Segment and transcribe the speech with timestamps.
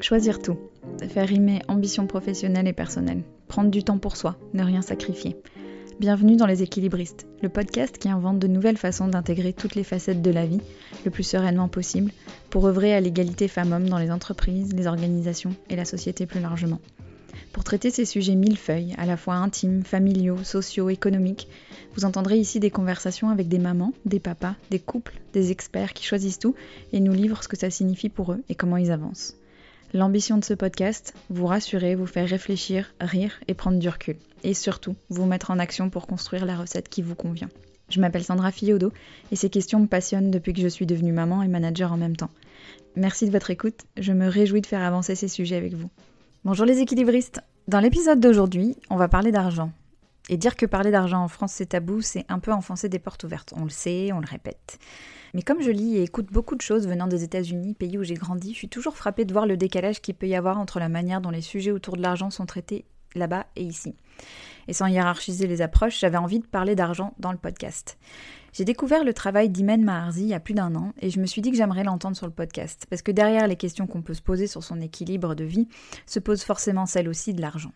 [0.00, 0.56] Choisir tout.
[1.08, 3.24] Faire rimer ambition professionnelle et personnelle.
[3.48, 5.36] Prendre du temps pour soi, ne rien sacrifier.
[5.98, 10.22] Bienvenue dans Les Équilibristes, le podcast qui invente de nouvelles façons d'intégrer toutes les facettes
[10.22, 10.60] de la vie
[11.04, 12.12] le plus sereinement possible
[12.48, 16.80] pour œuvrer à l'égalité femmes-hommes dans les entreprises, les organisations et la société plus largement.
[17.52, 21.48] Pour traiter ces sujets millefeuilles, à la fois intimes, familiaux, sociaux, économiques,
[21.96, 26.04] vous entendrez ici des conversations avec des mamans, des papas, des couples, des experts qui
[26.04, 26.54] choisissent tout
[26.92, 29.34] et nous livrent ce que ça signifie pour eux et comment ils avancent.
[29.94, 34.16] L'ambition de ce podcast, vous rassurer, vous faire réfléchir, rire et prendre du recul.
[34.44, 37.48] Et surtout, vous mettre en action pour construire la recette qui vous convient.
[37.88, 38.92] Je m'appelle Sandra Fiodo
[39.32, 42.16] et ces questions me passionnent depuis que je suis devenue maman et manager en même
[42.16, 42.30] temps.
[42.96, 45.88] Merci de votre écoute, je me réjouis de faire avancer ces sujets avec vous.
[46.44, 49.72] Bonjour les équilibristes Dans l'épisode d'aujourd'hui, on va parler d'argent.
[50.28, 53.24] Et dire que parler d'argent en France c'est tabou, c'est un peu enfoncer des portes
[53.24, 53.54] ouvertes.
[53.56, 54.78] On le sait, on le répète.
[55.34, 58.14] Mais comme je lis et écoute beaucoup de choses venant des États-Unis, pays où j'ai
[58.14, 60.88] grandi, je suis toujours frappée de voir le décalage qu'il peut y avoir entre la
[60.88, 62.84] manière dont les sujets autour de l'argent sont traités
[63.14, 63.94] là-bas et ici.
[64.68, 67.98] Et sans hiérarchiser les approches, j'avais envie de parler d'argent dans le podcast.
[68.52, 71.26] J'ai découvert le travail d'Imen Maharzi il y a plus d'un an et je me
[71.26, 74.14] suis dit que j'aimerais l'entendre sur le podcast, parce que derrière les questions qu'on peut
[74.14, 75.68] se poser sur son équilibre de vie,
[76.06, 77.72] se pose forcément celle aussi de l'argent.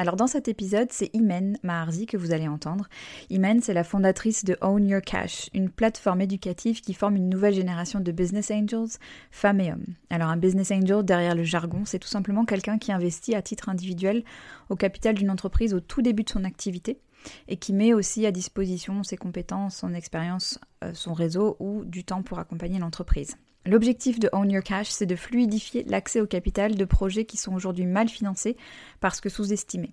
[0.00, 2.88] Alors dans cet épisode, c'est Imen Maharzi que vous allez entendre.
[3.28, 7.52] Imen, c'est la fondatrice de Own Your Cash, une plateforme éducative qui forme une nouvelle
[7.52, 8.96] génération de business angels,
[9.30, 9.84] femmes et hommes.
[10.08, 13.68] Alors un business angel, derrière le jargon, c'est tout simplement quelqu'un qui investit à titre
[13.68, 14.24] individuel
[14.70, 16.98] au capital d'une entreprise au tout début de son activité
[17.48, 22.04] et qui met aussi à disposition ses compétences, son expérience, euh, son réseau ou du
[22.04, 23.36] temps pour accompagner l'entreprise.
[23.66, 27.52] L'objectif de Own Your Cash, c'est de fluidifier l'accès au capital de projets qui sont
[27.52, 28.56] aujourd'hui mal financés
[29.00, 29.92] parce que sous-estimés.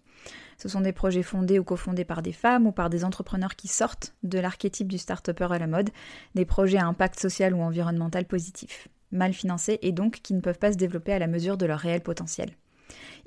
[0.57, 3.67] Ce sont des projets fondés ou cofondés par des femmes ou par des entrepreneurs qui
[3.67, 5.89] sortent de l'archétype du start-upper à la mode,
[6.33, 10.59] des projets à impact social ou environnemental positif, mal financés et donc qui ne peuvent
[10.59, 12.55] pas se développer à la mesure de leur réel potentiel.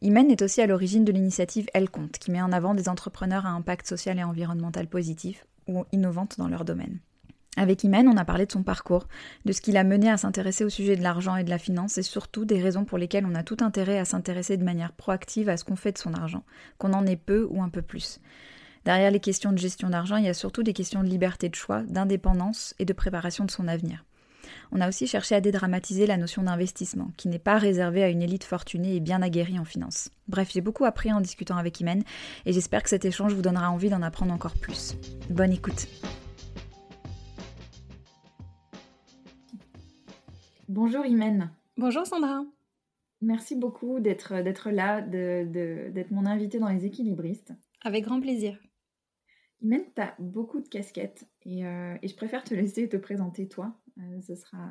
[0.00, 3.45] Imen est aussi à l'origine de l'initiative Elle Compte, qui met en avant des entrepreneurs
[3.45, 6.98] à impact social et environnemental positif ou innovantes dans leur domaine.
[7.56, 9.08] Avec Imen, on a parlé de son parcours,
[9.44, 11.98] de ce qui l'a mené à s'intéresser au sujet de l'argent et de la finance,
[11.98, 15.48] et surtout des raisons pour lesquelles on a tout intérêt à s'intéresser de manière proactive
[15.48, 16.44] à ce qu'on fait de son argent,
[16.78, 18.20] qu'on en ait peu ou un peu plus.
[18.84, 21.55] Derrière les questions de gestion d'argent, il y a surtout des questions de liberté de
[21.55, 24.05] choix, d'indépendance et de préparation de son avenir.
[24.72, 28.22] On a aussi cherché à dédramatiser la notion d'investissement, qui n'est pas réservée à une
[28.22, 30.11] élite fortunée et bien aguerrie en finance.
[30.28, 32.05] Bref, j'ai beaucoup appris en discutant avec Imen,
[32.46, 34.94] et j'espère que cet échange vous donnera envie d'en apprendre encore plus.
[35.28, 35.88] Bonne écoute
[40.73, 41.51] Bonjour Imen.
[41.77, 42.45] Bonjour Sandra.
[43.20, 47.53] Merci beaucoup d'être là, d'être mon invité dans les équilibristes.
[47.83, 48.57] Avec grand plaisir.
[49.63, 53.48] Imen, tu as beaucoup de casquettes et, euh, et, je préfère te laisser te présenter
[53.48, 53.75] toi.
[53.98, 54.69] Euh, ce, sera,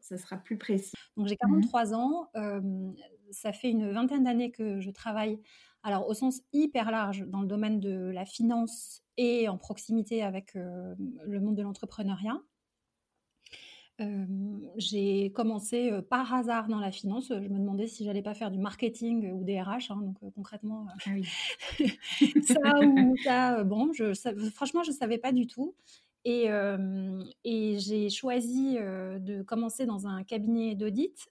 [0.00, 0.92] ce sera plus précis.
[1.16, 1.94] Donc j'ai 43 mhm.
[1.94, 2.28] ans.
[2.36, 2.92] Euh,
[3.30, 5.40] ça fait une vingtaine d'années que je travaille,
[5.82, 10.52] alors au sens hyper large, dans le domaine de la finance et en proximité avec
[10.54, 12.38] le monde de l'entrepreneuriat
[14.76, 17.28] j'ai commencé par hasard dans la finance.
[17.28, 19.90] Je me demandais si j'allais pas faire du marketing ou des RH.
[19.90, 21.10] Hein, donc concrètement, ah
[22.46, 24.12] ça ou ça, bon, je,
[24.54, 25.74] franchement, je savais pas du tout.
[26.24, 26.48] Et,
[27.44, 31.30] et j'ai choisi de commencer dans un cabinet d'audit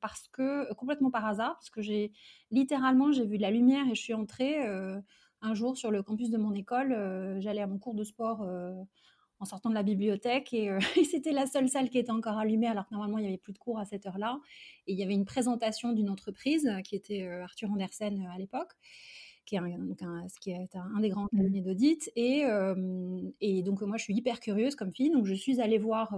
[0.00, 2.12] parce que complètement par hasard, parce que j'ai
[2.50, 4.56] littéralement j'ai vu de la lumière et je suis entrée
[5.42, 7.38] un jour sur le campus de mon école.
[7.38, 8.44] J'allais à mon cours de sport
[9.38, 12.66] en sortant de la bibliothèque euh, et, c'était la seule salle qui était encore allumée
[12.66, 14.40] alors que normalement il n'y avait plus de cours à cette heure-là.
[14.86, 18.38] Et il y avait une présentation d'une entreprise euh, qui était euh, Arthur Andersen à
[18.38, 18.72] l'époque,
[19.44, 21.36] qui est, un, donc un, qui est un, des grands mmh.
[21.36, 22.10] cabinets d'audit.
[22.16, 22.44] Et,
[23.40, 26.16] et, donc moi je suis hyper curieuse comme fille, donc je suis allée voir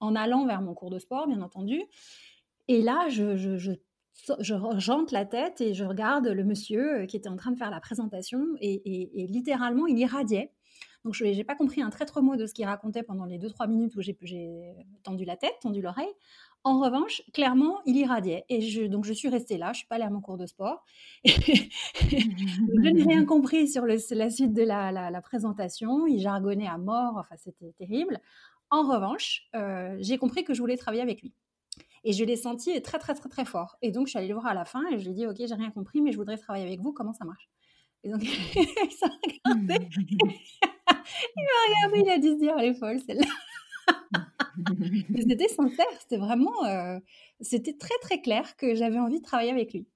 [0.00, 1.82] en allant vers mon cours de sport bien entendu.
[2.68, 3.72] Et là je, je, je
[4.40, 7.70] je jante la tête et je regarde le monsieur qui était en train de faire
[7.70, 10.50] la présentation et littéralement il irradiait.
[11.04, 13.68] Donc, je n'ai pas compris un traître mot de ce qu'il racontait pendant les 2-3
[13.68, 16.12] minutes où j'ai tendu la tête, tendu l'oreille.
[16.62, 18.44] En revanche, clairement, il irradiait.
[18.50, 19.72] Et donc, je suis restée là.
[19.72, 20.84] Je suis pas allée à mon cours de sport.
[21.24, 26.06] je n'ai rien compris sur la suite de la, présentation.
[26.06, 27.16] Il jargonnait à mort.
[27.16, 28.20] Enfin, c'était terrible.
[28.68, 31.32] En revanche, euh, j'ai compris que je voulais travailler avec lui.
[32.04, 33.76] Et je l'ai senti très, très, très, très fort.
[33.80, 35.26] Et donc, je suis allée le voir à la fin et je lui ai dit,
[35.26, 36.92] OK, j'ai rien compris, mais je voudrais travailler avec vous.
[36.92, 37.48] Comment ça marche?
[38.04, 39.06] Et donc, il s'est
[39.46, 39.88] regardé.
[41.36, 43.26] il m'a regardé, il a dit se dire, elle est folle celle-là.
[45.28, 46.98] c'était sincère, c'était vraiment, euh,
[47.40, 49.86] c'était très très clair que j'avais envie de travailler avec lui.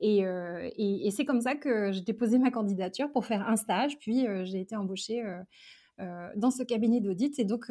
[0.00, 3.98] Et, euh, et, c'est comme ça que j'ai déposé ma candidature pour faire un stage,
[3.98, 5.22] puis euh, j'ai été embauchée
[6.36, 7.38] dans ce cabinet d'audit.
[7.38, 7.66] Et donc,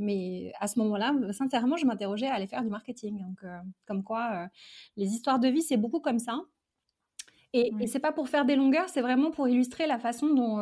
[0.00, 3.20] mais à ce moment-là, sincèrement, je m'interrogeais à aller faire du marketing.
[3.20, 3.50] Donc,
[3.86, 4.48] comme quoi,
[4.96, 6.40] les histoires de vie, c'est beaucoup comme ça.
[7.54, 10.58] Et, et c'est pas pour faire des longueurs, c'est vraiment pour illustrer la façon dont,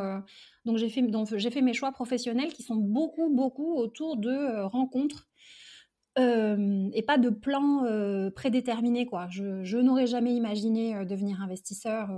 [0.65, 1.03] dont j'ai fait,
[1.50, 5.29] fait mes choix professionnels qui sont beaucoup, beaucoup autour de rencontres
[6.19, 7.85] et pas de plan
[8.35, 9.05] prédéterminé.
[9.05, 9.27] Quoi.
[9.31, 12.09] Je, je n'aurais jamais imaginé devenir investisseur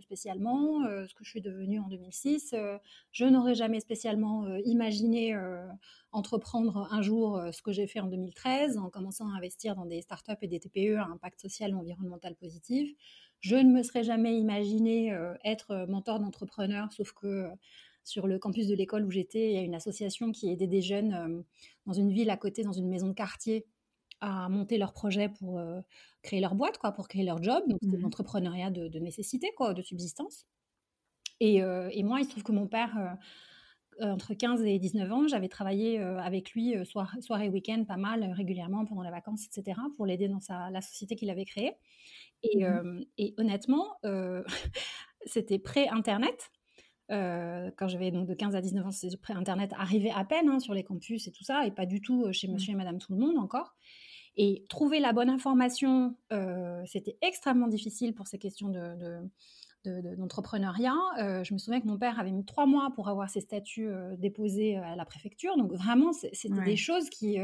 [0.00, 2.54] spécialement, ce que je suis devenue en 2006.
[3.12, 5.34] je n'aurais jamais spécialement imaginé
[6.12, 10.02] entreprendre un jour ce que j'ai fait en 2013 en commençant à investir dans des
[10.02, 12.90] startups et des TPE à impact social et environnemental positif.
[13.42, 17.50] Je ne me serais jamais imaginé être mentor d'entrepreneur, sauf que
[18.04, 20.82] sur le campus de l'école où j'étais, il y a une association qui aidait des
[20.82, 21.42] jeunes euh,
[21.86, 23.66] dans une ville à côté, dans une maison de quartier,
[24.20, 25.80] à monter leur projet pour euh,
[26.22, 27.62] créer leur boîte, quoi, pour créer leur job.
[27.68, 30.46] Donc, c'était mmh l'entrepreneuriat de, nécessité, quoi, de subsistance.
[31.40, 33.18] Et, euh, et, moi, il se trouve que mon père,
[34.00, 38.84] entre 15 et 19 ans, j'avais travaillé avec lui soir, soirée, week-end, pas mal, régulièrement,
[38.84, 41.72] pendant les vacances, etc., pour l'aider dans sa, la société qu'il avait créée.
[42.42, 43.96] Et, mmh et honnêtement,
[45.26, 46.50] c'était pré-internet.
[47.12, 50.60] Euh, quand j'avais donc de 15 à 19 ans, c'était Internet arrivait à peine hein,
[50.60, 52.52] sur les campus et tout ça, et pas du tout euh, chez mmh.
[52.52, 53.74] monsieur et madame tout le monde encore.
[54.36, 58.70] Et trouver la bonne information, euh, c'était extrêmement difficile pour ces questions
[59.84, 60.96] d'entrepreneuriat.
[61.18, 63.90] De, je me souviens que mon père avait mis trois mois pour avoir ses statuts
[64.16, 65.58] déposés à la préfecture.
[65.58, 67.36] Donc vraiment, c'était des choses qui...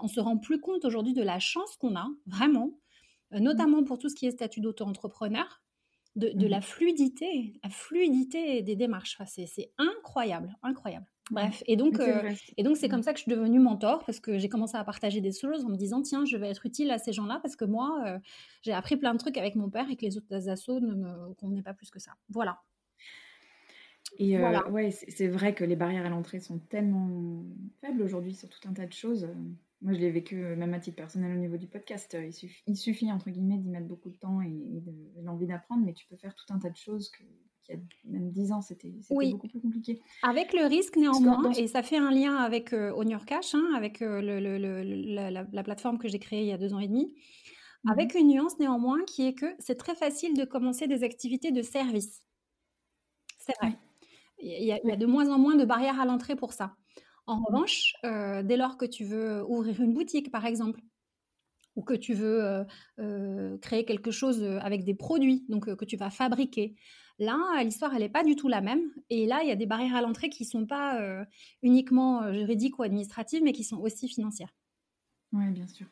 [0.00, 2.78] on se rend plus compte aujourd'hui de la chance qu'on a, vraiment.
[3.32, 5.60] Notamment pour tout ce qui est statut d'auto-entrepreneur
[6.16, 9.16] de, la mmh fluidité, la fluidité des démarches.
[9.26, 11.06] c'est incroyable, incroyable.
[11.30, 13.02] Bref, et donc, euh, et donc c'est comme mmh.
[13.04, 15.68] ça que je suis devenue mentor parce que j'ai commencé à partager des choses en
[15.68, 18.18] me disant tiens, je vais être utile à ces gens-là parce que moi, euh,
[18.62, 21.34] j'ai appris plein de trucs avec mon père et que les autres assos ne me
[21.34, 22.12] convenaient pas plus que ça.
[22.30, 22.60] Voilà.
[24.18, 27.44] Et euh, ouais, c'est vrai que les barrières à l'entrée sont tellement
[27.80, 29.28] faibles aujourd'hui sur tout un tas de choses.
[29.82, 32.14] Moi, je l'ai vécu euh, même à titre personnel au niveau du podcast.
[32.14, 32.30] Euh,
[32.66, 34.92] il suffit, entre guillemets, d'y mettre beaucoup de temps et, de,
[35.22, 37.24] l'envie d'apprendre, mais tu peux faire tout un tas de choses que,
[37.64, 38.92] qu'il y a même dix ans, c'était
[39.30, 40.00] beaucoup plus compliqué.
[40.22, 42.92] Avec le risque néanmoins, et ça fait un lien avec euh,
[43.26, 46.80] Cash, hein, avec euh, le, la, plateforme que j'ai créée il y a deux ans
[46.80, 47.14] et demi,
[47.84, 51.50] mmh avec une nuance néanmoins qui est que c'est très facile de commencer des activités
[51.50, 52.22] de service.
[53.38, 53.78] C'est vrai.
[54.42, 56.52] Il y, a, il y, a, de moins en moins de barrières à l'entrée pour
[56.52, 56.76] ça.
[57.26, 57.44] En mmh.
[57.46, 60.80] revanche, euh, dès lors que tu veux ouvrir une boutique, par exemple,
[61.76, 62.64] ou que tu veux euh,
[62.98, 66.74] euh, créer quelque chose avec des produits, donc que tu vas fabriquer,
[67.18, 68.82] là, l'histoire, elle n'est pas du tout la même.
[69.08, 71.24] Et là, il y a des barrières à l'entrée qui ne sont pas
[71.62, 74.52] uniquement juridiques ou administratives, mais qui sont aussi financières.
[75.32, 75.86] Oui, bien sûr.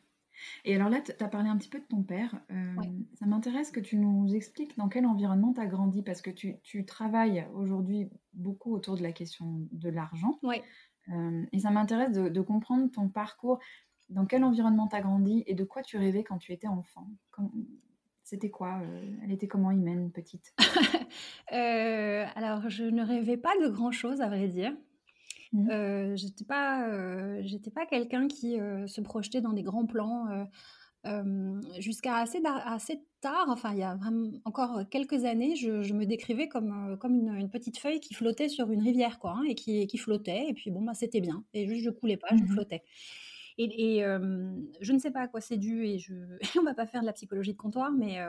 [0.65, 2.35] Et alors là, tu as parlé un petit peu de ton père.
[3.13, 6.57] Ça m'intéresse que tu nous expliques dans quel environnement tu as grandi, parce que tu,
[6.63, 10.39] tu travailles aujourd'hui beaucoup autour de la question de l'argent.
[10.43, 10.61] Oui.
[11.11, 13.59] Euh, et ça m'intéresse de, comprendre ton parcours,
[14.09, 17.07] dans quel environnement tu as grandi et de quoi tu rêvais quand tu étais enfant?
[18.23, 20.53] C'était quoi euh, Elle était comment Imen, petite?
[21.51, 24.71] Euh, Alors, je ne rêvais pas de grand-chose, à vrai dire.
[25.51, 26.15] Mmh.
[26.15, 30.27] j'étais pas, j'étais pas quelqu'un qui se projetait dans des grands plans
[31.79, 36.47] jusqu'à assez, assez tard, enfin il y a vraiment encore quelques années, je, me décrivais
[36.47, 39.97] comme, comme une, petite feuille qui flottait sur une rivière, quoi, hein, et qui, qui,
[39.97, 42.83] flottait, et puis bon, bah, c'était bien, et juste je coulais pas, je mmh flottais.
[43.57, 44.01] Et,
[44.81, 46.13] je ne sais pas à quoi c'est dû, et je,
[46.59, 48.19] on va pas faire de la psychologie de comptoir, mais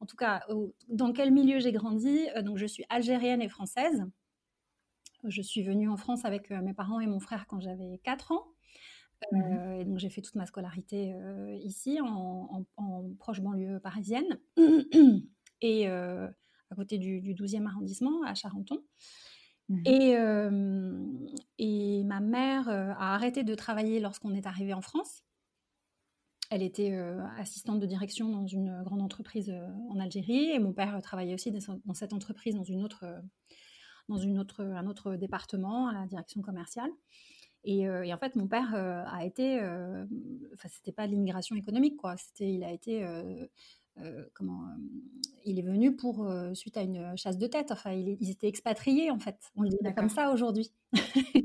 [0.00, 0.44] en tout cas,
[0.88, 4.04] dans quel milieu j'ai grandi, donc je suis algérienne et française.
[5.24, 8.46] Je suis venue en France avec mes parents et mon frère quand j'avais 4 ans.
[9.32, 12.64] Mmh euh, et donc j'ai fait toute ma scolarité euh, ici, en,
[13.18, 14.38] proche banlieue parisienne,
[15.60, 16.28] et euh,
[16.70, 18.78] à côté du, 12e arrondissement, à Charenton.
[19.68, 19.82] Mmh
[21.58, 25.22] et, ma mère a arrêté de travailler lorsqu'on est arrivé en France.
[26.50, 26.92] Elle était
[27.38, 29.54] assistante de direction dans une grande entreprise
[29.88, 33.04] en Algérie et mon père travaillait aussi dans cette entreprise dans une autre,
[34.08, 36.90] dans une autre, un autre département à la direction commerciale.
[37.66, 39.60] Euh, et, en fait, mon père euh, a été,
[40.54, 42.16] enfin, c'était pas l'immigration économique, quoi.
[42.16, 43.06] C'était, il a été,
[44.34, 44.62] comment,
[45.44, 47.70] il est venu pour suite à une chasse de tête.
[47.70, 49.36] Enfin, il, ils étaient expatriés en fait.
[49.56, 50.72] On le dit comme ça aujourd'hui.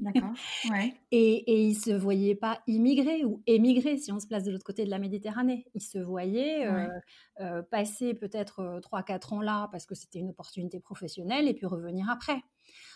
[0.01, 0.34] D'accord.
[0.69, 0.93] Ouais.
[1.12, 4.65] et, et il se voyait pas immigrer ou émigrer si on se place de l'autre
[4.65, 5.65] côté de la Méditerranée.
[5.74, 6.67] Il se voyait
[7.72, 12.41] passer peut-être 3-4 ans là parce que c'était une opportunité professionnelle et puis revenir après.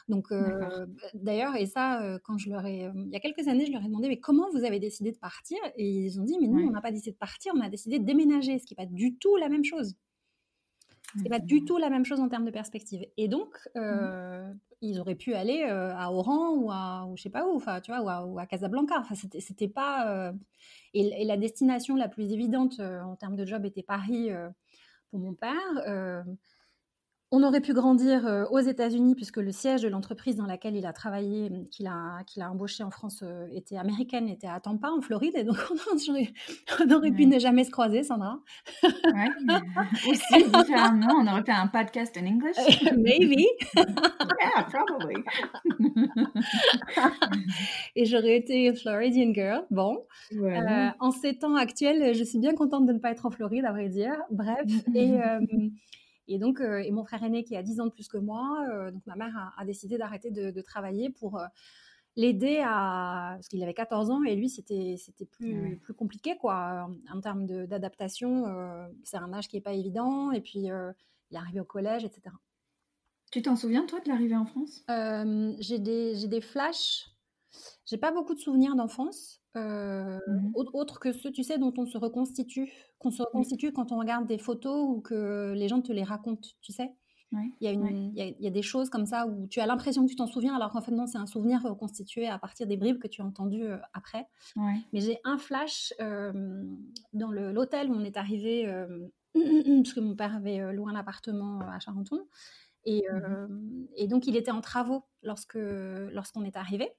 [0.08, 3.48] Donc, euh, d'ailleurs, et ça, euh, quand je leur ai, euh, il y a quelques
[3.48, 5.58] années, je leur ai demandé, mais comment vous avez décidé de partir?
[5.76, 8.00] Et ils ont dit, mais nous, on n'a pas décidé de partir, on a décidé
[8.00, 9.96] de déménager, ce qui n'est pas du tout la même chose.
[11.18, 13.04] C'est pas du tout la même chose en termes de perspective.
[13.18, 14.54] Et donc, mmh.
[14.82, 17.92] ils auraient pu aller à Oran ou à, ou je sais pas où, enfin, tu
[17.92, 19.00] vois, ou à, Casablanca.
[19.00, 20.32] Enfin, c'était pas.
[20.94, 24.30] Et, et, la destination la plus évidente en termes de job était Paris
[25.10, 26.14] pour mon père.
[27.32, 30.88] On aurait pu grandir euh, aux États-Unis puisque le siège de l'entreprise dans laquelle il
[30.88, 34.60] a travaillé, hum, qu'il a, qu'il a embauché en France, euh, était américaine, était à
[34.60, 35.36] Tampa, en Floride.
[35.36, 35.58] Et donc,
[35.92, 38.40] on aurait, pu ne jamais se croiser, Sandra.
[38.84, 39.30] Ouais,
[40.10, 42.58] aussi différemment, on aurait fait un podcast en English.
[42.98, 43.46] Maybe.
[43.76, 45.24] yeah, probably.
[47.96, 49.68] et j'aurais été Floridian girl.
[49.70, 50.04] Bon.
[50.34, 53.66] Euh, en ces temps actuels, je suis bien contente de ne pas être en Floride,
[53.66, 54.16] à vrai dire.
[54.32, 54.66] Bref.
[54.96, 55.20] Et.
[56.30, 58.64] Et donc, euh, et mon frère aîné qui a 10 ans de plus que moi,
[58.72, 61.46] euh, donc ma mère a, décidé d'arrêter de, travailler pour euh,
[62.16, 66.90] l'aider à parce qu'il avait 14 ans et lui c'était c'était plus plus compliqué quoi
[67.12, 68.46] en, termes d'adaptation
[69.04, 70.68] c'est un âge qui est pas évident et puis il
[71.32, 72.36] est arrivé au collège etc
[73.32, 74.84] tu t'en souviens toi de l'arrivée en France?
[75.60, 77.10] J'ai des j'ai des flashs
[77.90, 81.86] j'ai pas beaucoup de souvenirs d'enfance euh, mmh autre que ceux, tu sais, dont on
[81.88, 85.92] se reconstitue, qu'on se reconstitue quand on regarde des photos ou que les gens te
[85.92, 86.94] les racontent, tu sais?
[87.32, 90.04] Il, y a une, il, y a, des choses comme ça où tu as l'impression
[90.04, 92.76] que tu t'en souviens, alors qu'en fait, non, c'est un souvenir reconstitué à partir des
[92.76, 94.28] bribes que tu as entendues euh, après.
[94.94, 96.66] Mais j'ai un flash euh,
[97.14, 98.66] dans l'hôtel où on est arrivé,
[99.34, 102.26] parce que mon père avait loué un appartement à Charenton.
[102.86, 106.92] Et, mmh et, donc, il était en travaux lorsque lorsqu'on est arrivé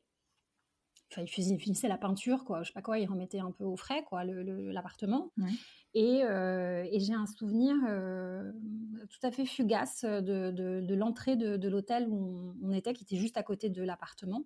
[1.11, 3.77] enfin, il finissait la peinture, quoi, je sais pas quoi, il remettait un peu au
[3.77, 5.33] frais, quoi, l'appartement.
[5.95, 8.53] Et, euh, et j'ai un souvenir euh,
[9.09, 13.37] tout à fait fugace de, de, l'entrée de, l'hôtel où on, était, qui était juste
[13.37, 14.45] à côté de l'appartement.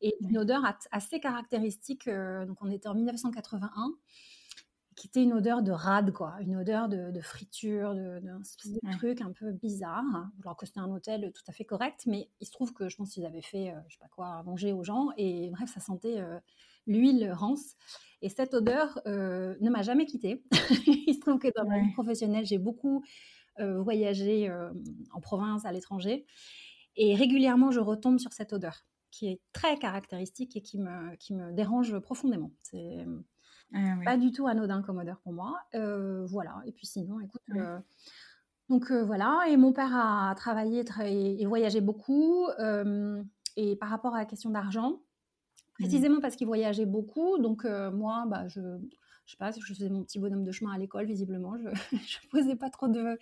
[0.00, 2.08] Et une odeur assez caractéristique.
[2.08, 3.92] Euh, donc, on était en 1981
[5.00, 9.32] qui était une odeur de rade, quoi, une odeur de, friture, d'un de, truc un
[9.32, 10.04] peu bizarre,
[10.42, 12.98] alors que c'était un hôtel tout à fait correct, mais il se trouve que je
[12.98, 15.72] pense qu'ils avaient fait, euh, je sais pas quoi, à manger aux gens, et bref,
[15.72, 16.38] ça sentait euh,
[16.86, 17.76] l'huile rance.
[18.20, 20.44] Et cette odeur euh, ne m'a jamais quittée.
[20.86, 23.02] il se trouve que dans ma vie professionnelle, j'ai beaucoup
[23.58, 24.50] voyagé
[25.12, 26.26] en province, à l'étranger,
[26.96, 31.34] et régulièrement, je retombe sur cette odeur qui est très caractéristique et qui me, qui
[31.34, 32.52] me dérange profondément.
[32.62, 33.06] C'est
[33.74, 35.58] ah pas du tout anodin comme odeur pour moi.
[35.74, 36.60] Euh, voilà.
[36.66, 37.42] Et puis sinon, écoute.
[37.54, 37.78] Euh,
[38.68, 39.44] donc euh, voilà.
[39.48, 42.46] Et mon père a travaillé et, voyagé beaucoup.
[43.56, 44.98] et par rapport à la question d'argent, mmh.
[45.74, 48.60] précisément parce qu'il voyageait beaucoup, donc moi, bah, je
[49.26, 52.30] je sais pas, je faisais mon petit bonhomme de chemin à l'école, visiblement, je ne
[52.30, 53.16] posais pas trop de,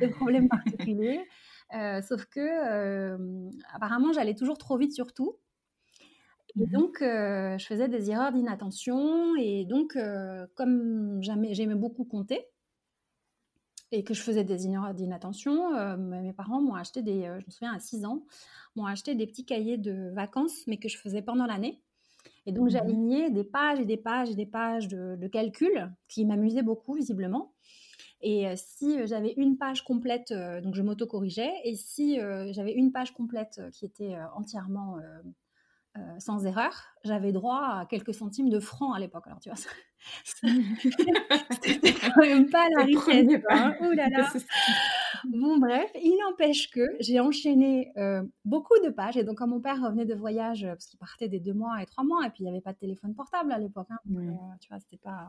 [0.00, 1.26] de problèmes particuliers.
[2.02, 3.18] sauf que,
[3.74, 5.36] apparemment, j'allais toujours trop vite sur tout.
[6.60, 9.36] Et mmh donc, je faisais des erreurs d'inattention.
[9.36, 9.96] Et donc,
[10.54, 12.46] comme j'aimais beaucoup compter
[13.90, 17.74] et que je faisais des erreurs d'inattention, mes parents m'ont acheté des, je me souviens
[17.74, 18.24] à 6 ans,
[18.76, 21.80] m'ont acheté des petits cahiers de vacances, mais que je faisais pendant l'année.
[22.46, 25.90] Et donc, mmh j'alignais des pages et des pages et des pages de, de calcul
[26.08, 27.52] qui m'amusaient beaucoup, visiblement.
[28.20, 31.52] Et si j'avais une page complète, donc je m'auto-corrigeais.
[31.64, 32.18] Et si
[32.50, 34.96] j'avais une page complète qui était entièrement
[35.98, 36.72] euh, sans erreur,
[37.04, 39.26] j'avais droit à quelques centimes de francs à l'époque.
[39.26, 39.58] Alors, tu vois,
[41.62, 43.42] c'était quand même pas la richesse.
[43.50, 43.74] Hein.
[43.94, 44.32] là là.
[45.24, 49.16] Bon, bref, il n'empêche que j'ai enchaîné euh, beaucoup de pages.
[49.16, 51.86] Et donc, quand mon père revenait de voyage, parce qu'il partait des deux mois et
[51.86, 53.88] trois mois, et puis il n'y avait pas de téléphone portable à l'époque.
[53.90, 55.26] Hein, euh, tu vois, c'était pas.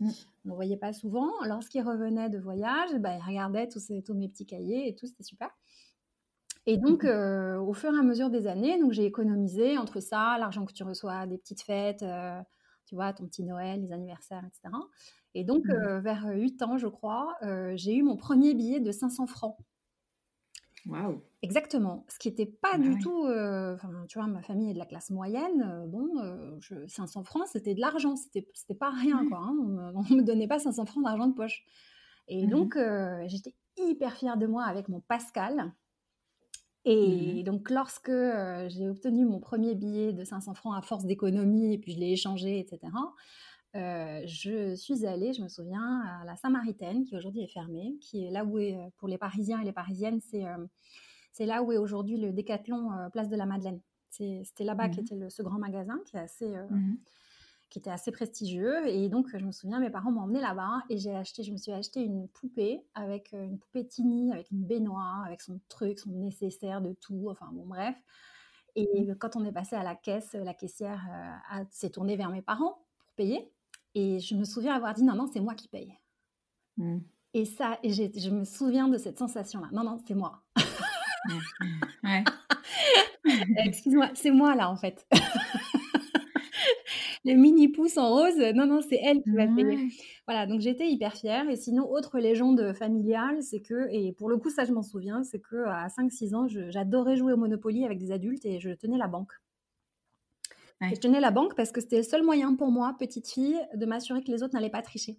[0.00, 0.10] Mm.
[0.46, 1.30] On ne voyait pas souvent.
[1.44, 5.24] Lorsqu'il revenait de voyage, bah, il regardait tous, tous mes petits cahiers et tout, c'était
[5.24, 5.50] super.
[6.66, 10.00] Et donc, mmh euh, au fur et à mesure des années, donc j'ai économisé entre
[10.00, 12.40] ça, l'argent que tu reçois des petites fêtes, euh,
[12.86, 14.74] tu vois, ton petit Noël, les anniversaires, etc.
[15.34, 17.36] Et donc, mmh euh, vers 8 ans, je crois,
[17.74, 19.56] j'ai eu mon premier billet de 500 francs.
[20.86, 22.04] Waouh Exactement.
[22.08, 23.26] Ce qui n'était pas du tout.
[24.08, 25.84] tu vois, ma famille est de la classe moyenne.
[25.86, 26.10] bon,
[26.88, 28.16] 500 francs, c'était de l'argent.
[28.16, 29.38] C'était, c'était pas rien, quoi.
[29.38, 29.56] Hein.
[29.94, 31.64] On ne me donnait pas 500 francs d'argent de poche.
[32.28, 32.78] Et mmh donc,
[33.26, 35.72] j'étais hyper fière de moi avec mon Pascal.
[36.88, 38.12] Et mmh donc, lorsque
[38.68, 42.12] j'ai obtenu mon premier billet de 500 francs à force d'économie, et puis je l'ai
[42.12, 42.80] échangé, etc.,
[43.74, 48.30] je suis allée, je me souviens, à la Samaritaine, qui aujourd'hui est fermée, qui est
[48.30, 50.44] là où est, pour les Parisiens et les Parisiennes, c'est
[51.32, 53.80] c'est là où est aujourd'hui le Décathlon Place de la Madeleine.
[54.08, 56.94] C'était là-bas mmh qu'était ce grand magasin qui est assez, mmh
[57.70, 58.86] qui était assez prestigieux.
[58.88, 61.56] Et donc, je me souviens, mes parents m'ont emmené là-bas et j'ai acheté, je me
[61.56, 65.98] suis acheté une poupée avec euh, une poupée Tini, avec une baignoire, avec son truc,
[65.98, 67.28] son nécessaire de tout.
[67.30, 67.96] Enfin, bon, bref.
[68.76, 69.16] Et mmh.
[69.16, 71.02] quand on est passé à la caisse, la caissière
[71.54, 73.50] euh, s'est tournée vers mes parents pour payer.
[73.94, 75.94] Et je me souviens avoir dit non, non, c'est moi qui paye.
[76.76, 76.98] Mmh.
[77.34, 79.68] Et ça, et je me souviens de cette sensation-là.
[79.72, 80.42] Non, non, c'est moi.
[82.04, 82.24] ouais.
[83.56, 85.06] Excuse-moi, c'est moi là en fait.
[87.26, 89.88] les mini pouces en rose, non, non, c'est elle qui va payer.
[90.28, 91.50] Voilà, donc j'étais hyper fière.
[91.50, 95.24] Et sinon, autre légende familiale, c'est que, et pour le coup, ça je m'en souviens,
[95.24, 98.96] c'est que à 5-6 ans, j'adorais jouer au Monopoly avec des adultes et je tenais
[98.96, 99.32] la banque.
[100.80, 103.86] je tenais la banque parce que c'était le seul moyen pour moi, petite fille, de
[103.86, 105.18] m'assurer que les autres n'allaient pas tricher.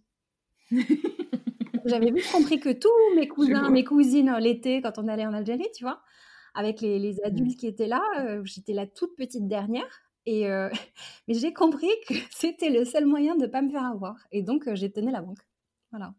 [1.85, 5.67] J'avais vite compris que tous mes cousins, mes cousines, l'été, quand on allait en Algérie,
[5.75, 6.01] tu vois,
[6.53, 7.25] avec les, mmh.
[7.25, 10.06] adultes qui étaient là, euh, j'étais la toute petite dernière.
[10.27, 10.69] Et euh,
[11.27, 14.15] mais j'ai compris que c'était le seul moyen de ne pas me faire avoir.
[14.31, 15.39] Et donc, euh, j'ai tenu la banque.
[15.91, 16.13] Voilà.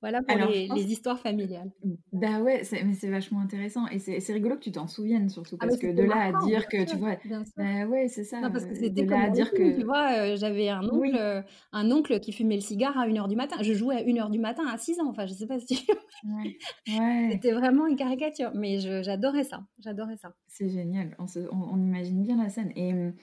[0.00, 1.70] Voilà pour les, histoires familiales.
[2.12, 3.88] Bah ouais, mais c'est vachement intéressant.
[3.88, 6.68] Et c'est rigolo que tu t'en souviennes surtout, ah, parce que de là à dire
[6.68, 7.16] que, tu vois,
[7.56, 8.40] bah ouais, c'est ça.
[8.40, 9.76] Non, parce que c'était comme à dire que...
[9.76, 13.28] tu vois, euh, j'avais un oncle, euh, un oncle qui fumait le cigare à 1h
[13.28, 13.56] du matin.
[13.60, 15.84] Je jouais à 1h du matin à 6 ans, enfin, je sais pas si...
[16.24, 17.28] ouais.
[17.32, 20.32] C'était vraiment une caricature, mais j'adorais ça, j'adorais ça.
[20.46, 22.72] C'est génial, on, on, on, imagine bien la scène.
[22.76, 23.14] Et hum,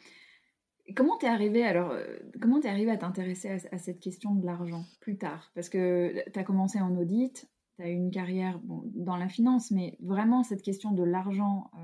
[0.93, 2.05] Comment t'es arrivé alors euh,
[2.39, 5.51] Comment t'es arrivé à t'intéresser à, cette question de l'argent plus tard?
[5.55, 9.71] Parce que tu as commencé en audit, tu as eu une carrière dans la finance,
[9.71, 11.77] mais vraiment cette question de l'argent euh,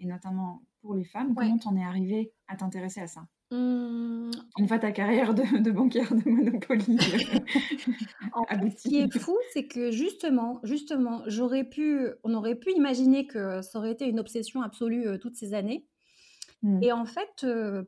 [0.00, 3.26] et notamment pour les femmes, comment t'en es arrivé à t'intéresser à ça?
[3.52, 4.30] Mmh.
[4.58, 6.98] Une fois ta carrière de, banquière de Monopoly
[8.76, 13.60] Ce qui est fou, c'est que justement, justement, j'aurais pu, on aurait pu imaginer que
[13.60, 15.84] ça aurait été une obsession absolue euh, toutes ces années.
[16.62, 16.82] Mmh.
[16.82, 17.46] Et en fait,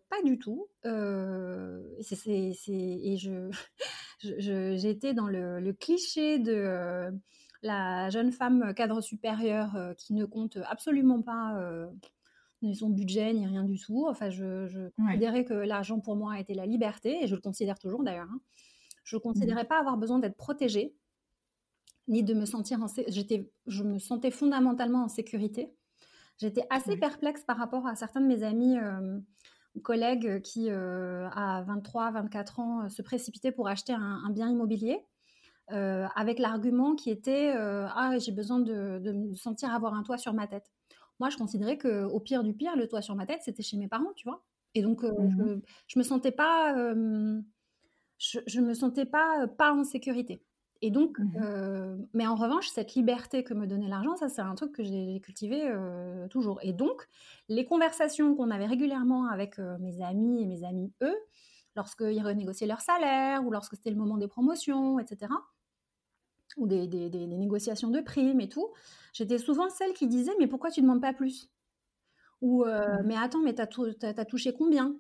[0.09, 0.69] pas du tout.
[0.85, 0.88] et
[3.19, 3.50] je,
[4.76, 7.12] j'étais dans le, cliché de
[7.62, 11.59] la jeune femme cadre supérieur qui ne compte absolument pas
[12.62, 14.07] ni son budget ni rien du tout.
[14.09, 18.02] Enfin, je, considérais que l'argent pour moi était la liberté, et je le considère toujours
[18.02, 18.29] d'ailleurs.
[18.31, 18.41] Hein.
[19.05, 20.95] Je ne mmh considérais pas avoir besoin d'être protégée,
[22.09, 25.73] ni de me sentir en j'étais, je me sentais fondamentalement en sécurité.
[26.42, 28.76] J'étais assez perplexe par rapport à certains de mes amis
[29.76, 34.99] ou collègues qui, à 23, 24 ans, se précipitaient pour acheter un, bien immobilier.
[35.68, 40.48] avec l'argument qui était ah j'ai besoin de, me sentir avoir un toit sur ma
[40.48, 40.68] tête.
[41.20, 43.76] Moi, je considérais que au pire du pire, le toit sur ma tête, c'était chez
[43.76, 44.42] mes parents, tu vois?
[44.74, 46.74] Et donc, mmh je, me sentais pas,
[48.18, 50.42] je, je, me sentais pas pas en sécurité.
[50.85, 54.42] Et donc, mmh euh, mais en revanche, cette liberté que me donnait l'argent, ça, c'est
[54.42, 56.59] un truc que j'ai cultivé euh, toujours.
[56.62, 57.09] Et donc,
[57.49, 61.14] les conversations qu'on avait régulièrement avec euh, mes amis et mes amis, eux,
[61.77, 65.33] lorsqu'ils renégociaient leur salaire ou lorsque c'était le moment des promotions, etc.,
[66.59, 68.68] ou des, négociations de primes et tout,
[69.14, 71.49] j'étais souvent celle qui disait Mais pourquoi tu ne demandes pas plus?
[72.42, 74.97] Ou mmh Mais attends, mais tu as, touché combien?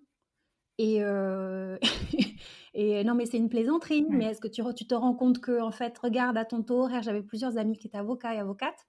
[0.78, 1.02] Et,
[2.74, 4.06] Et non, mais c'est une plaisanterie.
[4.08, 6.82] Mais est-ce que tu, tu, te rends compte que, en fait, regarde à ton taux
[6.82, 8.86] horaire, j'avais plusieurs amis qui étaient avocats et avocates.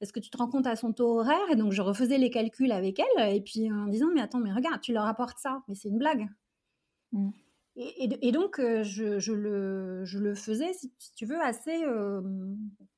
[0.00, 1.50] Est-ce que tu te rends compte à son taux horaire?
[1.50, 3.34] Et donc, je refaisais les calculs avec elle.
[3.34, 5.62] Et puis, en disant, mais attends, mais regarde, tu leur apportes ça.
[5.68, 6.26] Mais c'est une blague.
[7.12, 7.30] Mmh.
[7.76, 11.84] Et, donc, je, je, le, je, le, faisais, si, tu veux, assez.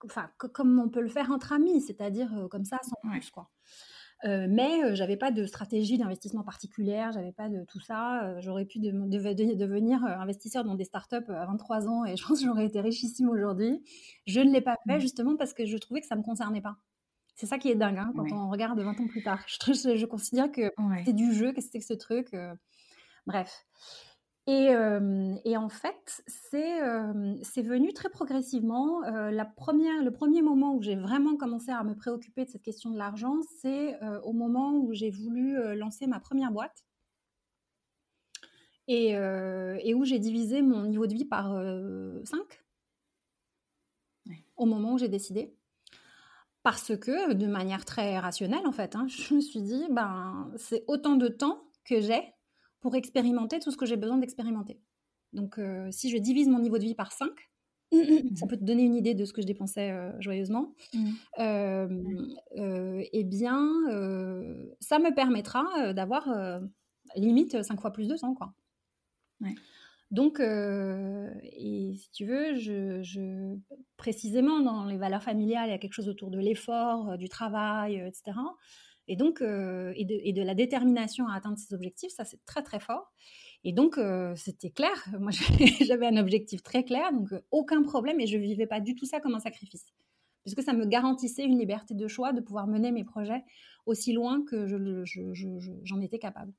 [0.04, 3.50] enfin, comme on peut le faire entre amis, c'est-à-dire comme ça, sans plus, quoi.
[4.24, 8.24] Euh, mais euh, j'avais pas de stratégie d'investissement particulière, j'avais pas de tout ça.
[8.24, 12.46] Euh, j'aurais pu devenir investisseur dans des startups à 23 ans et je pense que
[12.46, 13.82] j'aurais été richissime aujourd'hui.
[14.26, 15.00] Je ne l'ai pas fait mmh.
[15.00, 16.76] justement parce que je trouvais que ça me concernait pas.
[17.35, 19.42] C'est ça qui est dingue hein, quand on regarde 20 ans plus tard.
[19.48, 22.37] Je, je considère que c'était du jeu, que c'était que ce truc.
[23.26, 23.64] bref.
[24.48, 29.00] Et, en fait, c'est venu très progressivement.
[29.02, 32.90] la première, le premier moment où j'ai vraiment commencé à me préoccuper de cette question
[32.90, 36.85] de l'argent, c'est au moment où j'ai voulu lancer ma première boîte
[38.88, 39.14] et,
[39.94, 41.52] où j'ai divisé mon niveau de vie par
[42.24, 42.62] 5
[44.57, 45.55] au moment où j'ai décidé.
[46.62, 50.85] Parce que, de manière très rationnelle, en fait, hein, je me suis dit, ben, c'est
[50.87, 52.22] autant de temps que j'ai
[52.82, 54.78] pour expérimenter tout ce que j'ai besoin d'expérimenter.
[55.32, 57.30] Donc, euh, si je divise mon niveau de vie par 5,
[58.34, 61.10] ça peut te donner une idée de ce que je dépensais euh, joyeusement, mmh.
[61.38, 63.66] euh, eh bien,
[64.80, 66.60] ça me permettra d'avoir
[67.16, 68.34] limite 5 fois plus de temps.
[68.34, 68.52] Quoi.
[70.10, 73.56] Donc, et si tu veux, je,
[73.96, 77.96] précisément dans les valeurs familiales, il y a quelque chose autour de l'effort, du travail,
[77.96, 78.32] etc.
[79.08, 82.80] Et donc, euh, et, de, la détermination à atteindre ces objectifs, ça c'est très très
[82.80, 83.12] fort.
[83.64, 84.92] Et donc, euh, c'était clair.
[85.20, 85.30] Moi,
[85.80, 88.20] j'avais un objectif très clair, donc euh, aucun problème.
[88.20, 89.86] Et je ne vivais pas du tout ça comme un sacrifice,
[90.42, 93.42] puisque ça me garantissait une liberté de choix, de pouvoir mener mes projets
[93.86, 96.52] aussi loin que j'en je, étais capable.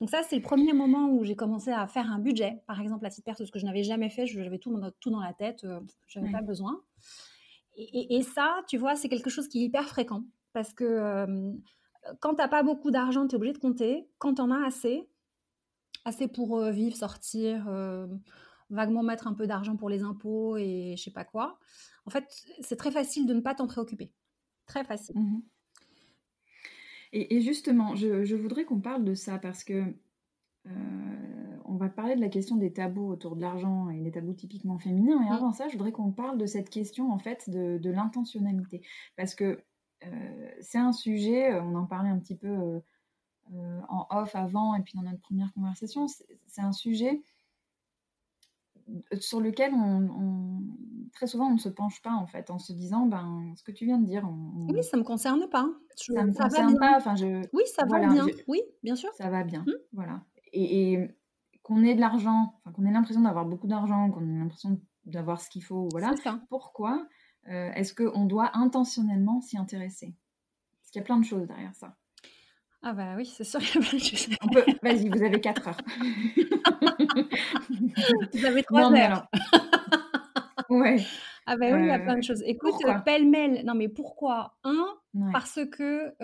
[0.00, 3.04] Donc ça, c'est le premier moment où j'ai commencé à faire un budget, par exemple
[3.04, 5.66] à titre perso, ce que je n'avais jamais fait, j'avais tout, tout dans la tête,
[6.06, 6.80] je n'avais pas besoin.
[7.76, 11.52] Et, ça, tu vois, c'est quelque chose qui est hyper fréquent, parce que euh,
[12.20, 14.08] quand tu n'as pas beaucoup d'argent, tu es obligé de compter.
[14.18, 15.08] Quand tu en as assez,
[16.04, 17.68] assez pour euh, vivre, sortir,
[18.70, 21.58] vaguement mettre un peu d'argent pour les impôts et je sais pas quoi,
[22.06, 22.24] en fait,
[22.60, 24.12] c'est très facile de ne pas t'en préoccuper.
[24.66, 25.18] Très facile.
[25.18, 25.42] Mmh
[27.14, 29.82] et, justement, je, voudrais qu'on parle de ça parce que
[31.68, 34.78] on va parler de la question des tabous autour de l'argent et des tabous typiquement
[34.78, 35.22] féminins.
[35.24, 38.82] Et avant ça, je voudrais qu'on parle de cette question en fait de, l'intentionnalité
[39.16, 39.62] parce que
[40.60, 41.58] c'est un sujet.
[41.60, 45.52] On en parlait un petit peu euh, en off avant et puis dans notre première
[45.54, 46.06] conversation.
[46.08, 47.22] C'est un sujet
[49.20, 50.60] sur lequel on,
[51.12, 53.72] très souvent on ne se penche pas en fait en se disant ben ce que
[53.72, 54.26] tu viens de dire
[54.68, 58.26] oui ça me concerne pas ça me concerne pas enfin je oui ça va bien
[58.46, 59.72] oui bien sûr ça va bien mmh.
[59.92, 61.08] voilà et,
[61.62, 65.50] qu'on ait de l'argent qu'on ait l'impression d'avoir beaucoup d'argent qu'on ait l'impression d'avoir ce
[65.50, 66.14] qu'il faut voilà
[66.48, 67.06] pourquoi
[67.48, 70.14] euh, est-ce qu'on doit intentionnellement s'y intéresser?
[70.80, 71.96] Parce qu'il y a plein de choses derrière ça
[72.80, 74.28] ah bah oui, c'est sûr qu'il y a plein de choses.
[74.84, 75.80] Vas-y, vous avez 4 heures.
[78.32, 79.26] vous avez 3 heures.
[80.68, 81.04] ouais.
[81.44, 82.40] Ah bah oui, il y a plein de euh, choses.
[82.46, 84.56] Écoute, pêle-mêle, non mais pourquoi?
[84.62, 84.86] Un,
[85.32, 86.14] parce que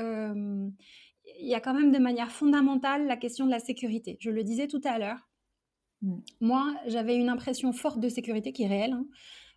[1.41, 4.17] il y a quand même de manière fondamentale la question de la sécurité.
[4.21, 5.29] Je le disais tout à l'heure.
[6.03, 6.19] Mm.
[6.41, 8.93] Moi, j'avais une impression forte de sécurité qui est réelle.
[8.93, 9.07] Hein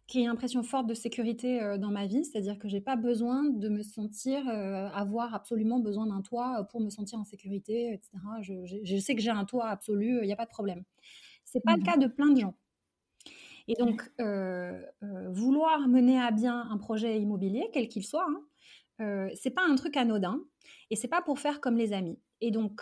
[0.08, 3.44] qui une impression forte de sécurité euh, dans ma vie, c'est-à-dire que j'ai pas besoin
[3.44, 8.12] de me sentir, euh, avoir absolument besoin d'un toit pour me sentir en sécurité, etc.
[8.42, 10.84] Je, sais que j'ai un toit absolu, il n'y a pas de problème.
[11.44, 12.56] C'est pas le mmh cas de plein de gens.
[13.68, 14.82] Et donc, euh,
[15.30, 18.28] vouloir mener à bien un projet immobilier, quel qu'il soit,
[19.00, 20.42] hein, c'est pas un truc anodin
[20.90, 22.18] et c'est pas pour faire comme les amis.
[22.40, 22.82] Et donc,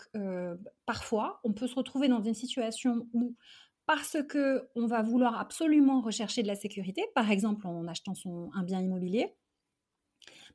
[0.85, 3.35] parfois, on peut se retrouver dans une situation où
[3.85, 8.13] parce que on va vouloir absolument rechercher de la sécurité, par exemple en achetant
[8.53, 9.35] un bien immobilier,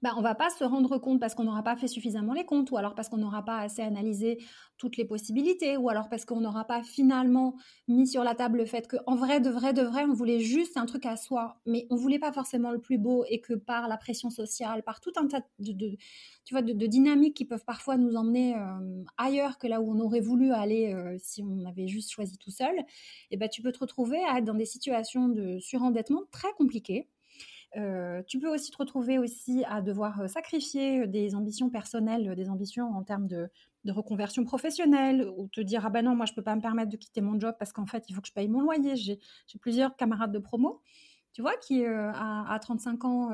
[0.03, 2.71] bah, on va pas se rendre compte parce qu'on n'aura pas fait suffisamment les comptes,
[2.71, 4.39] ou alors parce qu'on n'aura pas assez analysé
[4.79, 7.55] toutes les possibilités, ou alors parce qu'on n'aura pas finalement
[7.87, 10.79] mis sur la table le fait qu'en vrai, de vrai, de vrai, on voulait juste
[10.79, 13.89] un truc à soi, mais on voulait pas forcément le plus beau, et que par
[13.89, 19.05] la pression sociale, par tout un tas de, dynamiques qui peuvent parfois nous emmener euh,
[19.19, 22.51] ailleurs que là où on aurait voulu aller euh, si on avait juste choisi tout
[22.51, 22.85] seul, et
[23.33, 27.09] eh ben, tu peux te retrouver à être dans des situations de surendettement très compliquées
[27.77, 32.35] euh, tu peux aussi te retrouver aussi à devoir euh, sacrifier euh, des ambitions personnelles,
[32.35, 33.49] des ambitions en termes de,
[33.87, 36.97] reconversion professionnelle, ou te dire ah ben non moi je peux pas me permettre de
[36.97, 38.97] quitter mon job parce qu'en fait il faut que je paye mon loyer.
[38.97, 39.19] J'ai
[39.61, 40.83] plusieurs camarades de promo,
[41.33, 43.31] tu vois, qui à, à, 35 ans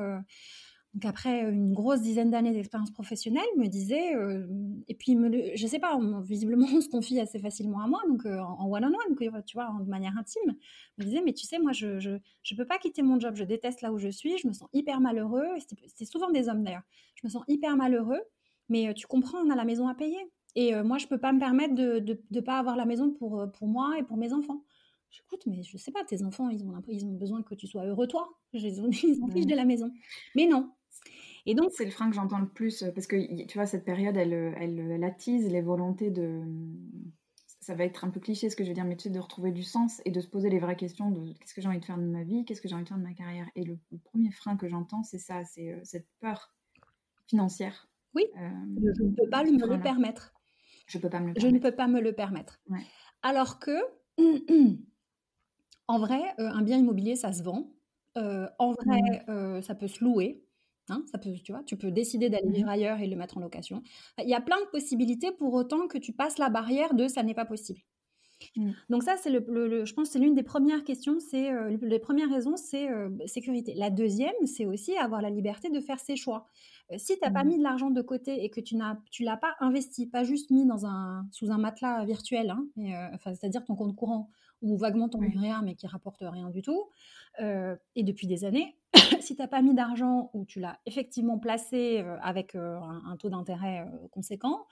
[0.93, 4.47] donc après une grosse dizaine d'années d'expérience professionnelle, me disait, euh,
[4.87, 8.25] et puis me je sais pas, visiblement on se confie assez facilement à moi, donc
[8.25, 10.55] euh, en one-on-one, tu vois, de manière intime,
[10.97, 12.11] me disait, mais tu sais, moi je, je,
[12.43, 14.69] je, peux pas quitter mon job, je déteste là où je suis, je me sens
[14.73, 16.83] hyper malheureux, c'était souvent des hommes d'ailleurs,
[17.15, 18.21] je me sens hyper malheureux,
[18.69, 20.19] mais euh, tu comprends, on a la maison à payer,
[20.55, 23.67] et moi je peux pas me permettre de ne pas avoir la maison pour, pour
[23.67, 24.63] moi et pour mes enfants.
[25.09, 27.85] J'écoute, mais je sais pas, tes enfants, ils ont, ils ont besoin que tu sois
[27.85, 28.29] heureux toi.
[28.53, 29.91] Ils ont, ils ont fiche de la maison.
[30.35, 30.71] Mais non,
[31.47, 33.85] et donc, c'est le frein que j'entends le plus euh, parce que tu vois, cette
[33.85, 36.43] période, elle, euh, elle, elle attise les volontés de.
[37.61, 39.19] Ça va être un peu cliché ce que je veux dire, mais tu sais, de
[39.19, 41.79] retrouver du sens et de se poser les vraies questions de qu'est-ce que j'ai envie
[41.79, 43.47] de faire de ma vie, qu'est-ce que j'ai envie de faire de ma carrière.
[43.55, 46.53] Et le, premier frein que j'entends, c'est ça, c'est euh, cette peur
[47.27, 47.89] financière.
[48.13, 50.33] Oui, je ne peux pas me le permettre.
[50.85, 51.49] Je peux pas me le permettre.
[51.49, 52.59] Je ne peux pas me le permettre.
[53.21, 53.77] Alors que,
[55.87, 57.71] en vrai, un bien immobilier, ça se vend.
[58.15, 59.61] en vrai, mmh.
[59.61, 60.43] ça peut se louer.
[60.89, 63.41] Hein, ça peut, tu vois, tu peux décider d'aller vivre ailleurs et le mettre en
[63.41, 63.83] location.
[64.23, 67.23] Il y a plein de possibilités pour autant que tu passes la barrière de ça
[67.23, 67.81] n'est pas possible.
[68.55, 68.71] Mmh.
[68.89, 72.29] Donc ça, c'est le, je pense, c'est l'une des premières questions, c'est euh, les premières
[72.29, 73.73] raisons, c'est euh, sécurité.
[73.73, 76.45] La deuxième, c'est aussi avoir la liberté de faire ses choix.
[76.91, 77.47] Euh, si tu n'as pas mmh.
[77.47, 80.51] mis de l'argent de côté et que tu n'as, tu l'as pas investi, pas juste
[80.51, 82.65] mis dans un, sous un matelas virtuel, hein,
[83.13, 84.29] enfin, c'est-à-dire ton compte courant
[84.61, 86.89] ou vaguement ton livret A mais qui rapporte rien du tout,
[87.39, 88.77] et depuis des années,
[89.21, 93.85] si tu n'as pas mis d'argent ou tu l'as effectivement placé avec un, taux d'intérêt
[94.11, 94.65] conséquent,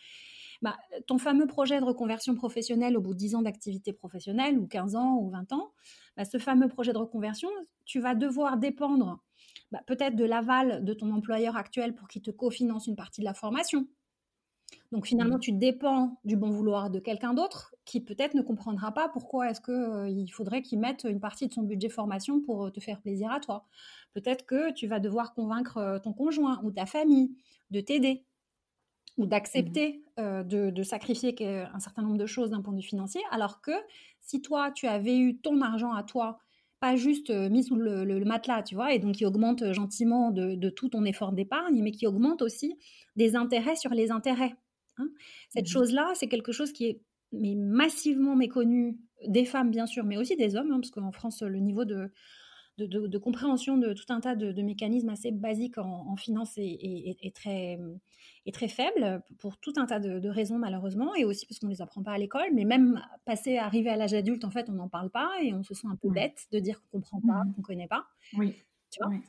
[0.61, 4.67] bah, ton fameux projet de reconversion professionnelle au bout de 10 ans d'activité professionnelle ou
[4.67, 5.73] 15 ans ou 20 ans,
[6.17, 7.49] bah, ce fameux projet de reconversion,
[7.85, 9.21] tu vas devoir dépendre
[9.71, 13.25] bah, peut-être de l'aval de ton employeur actuel pour qu'il te cofinance une partie de
[13.25, 13.87] la formation.
[14.91, 15.41] Donc finalement, mmh.
[15.41, 19.61] tu dépends du bon vouloir de quelqu'un d'autre qui peut-être ne comprendra pas pourquoi est-ce
[19.61, 23.39] qu'il faudrait qu'il mette une partie de son budget formation pour te faire plaisir à
[23.39, 23.65] toi.
[24.13, 27.35] Peut-être que tu vas devoir convaincre ton conjoint ou ta famille
[27.71, 28.23] de t'aider.
[29.17, 30.43] ou d'accepter mmh.
[30.43, 31.35] de, sacrifier
[31.73, 33.71] un certain nombre de choses d'un point de vue financier, alors que
[34.21, 36.39] si toi, tu avais eu ton argent à toi,
[36.79, 40.89] pas juste mis sous le, matelas, tu vois, et donc qui augmente gentiment de, tout
[40.89, 42.77] ton effort d'épargne, mais qui augmente aussi
[43.15, 44.55] des intérêts sur les intérêts.
[44.97, 45.09] Hein.
[45.49, 50.03] Cette mmh chose-là, c'est quelque chose qui est mais massivement méconnu des femmes, bien sûr,
[50.03, 52.11] mais aussi des hommes, hein, parce qu'en France, le niveau de,
[52.77, 57.79] de, compréhension de tout un tas de, mécanismes assez basiques en, finance est, très,
[58.45, 61.71] est très faible pour tout un tas de, raisons, malheureusement, et aussi parce qu'on ne
[61.71, 62.53] les apprend pas à l'école.
[62.53, 65.63] Mais même passé, arrivé à l'âge adulte, en fait, on n'en parle pas et on
[65.63, 67.87] se sent un peu bête de dire qu'on ne comprend pas, mmh qu'on ne connaît
[67.87, 68.05] pas.
[68.37, 68.53] Oui.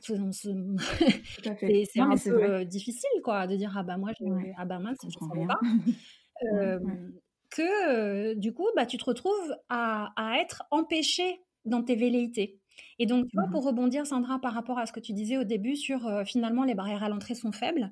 [0.01, 0.31] Tu vois,
[1.91, 4.25] c'est un peu difficile, quoi, de dire ah bah moi, je,
[4.57, 5.59] ah bah mince, je ne savais pas.
[7.49, 12.59] que du coup, bah, tu te retrouves à, être empêché dans tes velléités.
[12.99, 15.37] Et donc, tu vois, mmh pour rebondir, Sandra, par rapport à ce que tu disais
[15.37, 17.91] au début sur finalement les barrières à l'entrée sont faibles,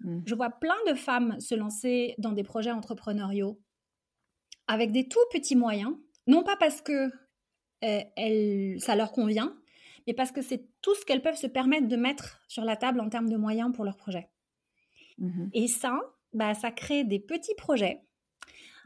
[0.00, 0.20] mmh.
[0.26, 3.60] je vois plein de femmes se lancer dans des projets entrepreneuriaux
[4.66, 5.92] avec des tout petits moyens,
[6.26, 7.10] non pas parce que
[8.80, 9.54] ça leur convient,
[10.08, 12.98] mais parce que c'est tout ce qu'elles peuvent se permettre de mettre sur la table
[13.00, 14.30] en termes de moyens pour leur projet.
[15.18, 16.00] Mmh Et ça,
[16.32, 18.02] bah, ça crée des petits projets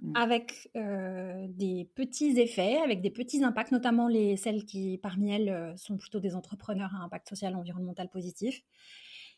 [0.02, 0.12] Mmh.
[0.16, 5.96] avec des petits effets, avec des petits impacts, notamment les, celles qui, parmi elles, sont
[5.96, 8.62] plutôt des entrepreneurs à impact social environnemental positif.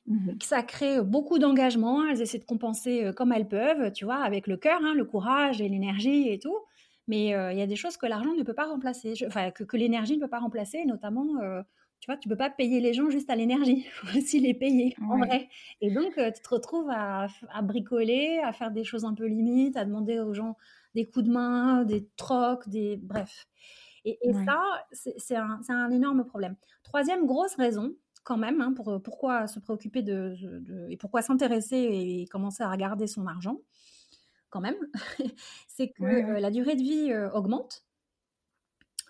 [0.06, 4.46] Mmh ça crée beaucoup d'engagement, elles essaient de compenser comme elles peuvent, tu vois, avec
[4.46, 6.56] le cœur, hein, le courage et l'énergie et tout.
[7.06, 9.76] Mais il y a des choses que l'argent ne peut pas remplacer, enfin, que, que
[9.76, 11.26] l'énergie ne peut pas remplacer, notamment
[12.04, 14.52] tu vois, tu peux pas payer les gens juste à l'énergie, il faut aussi les
[14.52, 15.48] payer en vrai.
[15.80, 17.28] Et donc, euh, tu te retrouves à,
[17.62, 20.58] bricoler, à faire des choses un peu limites, à demander aux gens
[20.94, 23.46] des coups de main, des trocs, des bref.
[24.04, 24.60] Et, ça,
[24.92, 26.56] c'est un, énorme problème.
[26.82, 30.36] Troisième grosse raison, quand même, hein, pour pourquoi se préoccuper de,
[30.90, 33.62] et pourquoi s'intéresser et commencer à regarder son argent,
[34.54, 34.76] quand même,
[35.66, 37.84] c'est que euh, la durée de vie euh, augmente.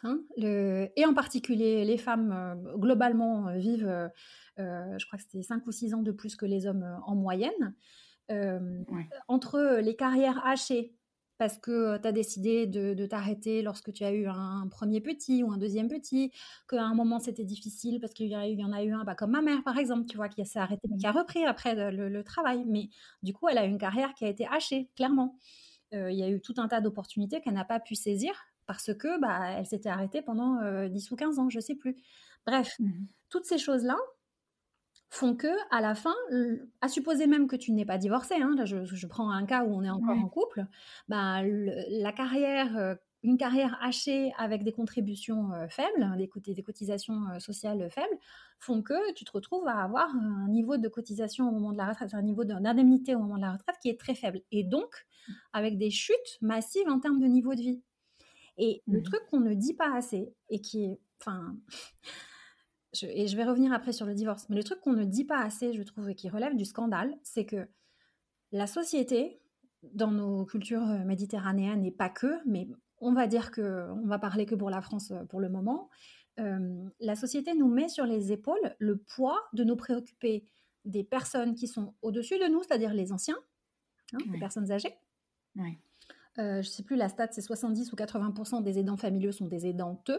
[0.02, 4.11] Hein, et en particulier, les femmes, euh, globalement, vivent,
[4.59, 7.74] je crois que c'était 5 ou 6 ans de plus que les hommes en moyenne.
[9.28, 10.94] Entre les carrières hachées,
[11.38, 15.53] parce que tu as décidé de, t'arrêter lorsque tu as eu un, premier petit ou
[15.53, 16.33] un deuxième petit,
[16.68, 19.33] qu'à un moment c'était difficile parce qu'il y, y, en a eu un, bah, comme
[19.33, 22.25] ma mère par exemple, tu vois, qui s'est arrêtée, mais qui a repris après le,
[22.25, 22.64] travail.
[22.66, 22.88] Mais
[23.23, 25.37] du coup, elle a eu une carrière qui a été hachée, clairement.
[25.92, 28.35] Il y a eu tout un tas d'opportunités qu'elle n'a pas pu saisir
[28.66, 31.97] parce que bah, elle s'était arrêtée pendant 10 ou 15 ans, je sais plus.
[32.47, 32.90] Bref, mmh
[33.35, 33.97] toutes ces choses-là
[35.14, 36.14] font que, à la fin,
[36.81, 39.74] à supposer même que tu n'es pas divorcé, hein, là je, prends un cas où
[39.74, 40.66] on est encore en couple,
[41.09, 48.18] bah, la carrière, une carrière hachée avec des contributions faibles, des, des cotisations sociales faibles,
[48.59, 51.87] font que tu te retrouves à avoir un niveau de cotisation au moment de la
[51.87, 54.40] retraite, un niveau d'indemnité au moment de la retraite qui est très faible.
[54.50, 55.07] Et donc,
[55.53, 57.83] avec des chutes massives en termes de niveau de vie.
[58.57, 61.57] Et le mmh truc qu'on ne dit pas assez, et qui est, enfin,
[63.02, 65.40] et je vais revenir après sur le divorce, mais le truc qu'on ne dit pas
[65.40, 67.68] assez, je trouve, et qui relève du scandale, c'est que
[68.52, 69.40] la société,
[69.83, 74.18] dans nos cultures euh, méditerranéennes, et pas que, mais on va dire que, on va
[74.18, 75.90] parler que pour la France euh, pour le moment,
[76.40, 80.44] euh, la société nous met sur les épaules le poids de nous préoccuper
[80.85, 83.38] des personnes qui sont au-dessus de nous, c'est-à-dire les anciens,
[84.12, 84.94] hein, les personnes âgées.
[85.57, 85.78] Oui
[86.38, 89.46] euh, je ne sais plus la stat, c'est 70 ou 80% des aidants familiaux sont
[89.46, 90.18] des aidants Mmh.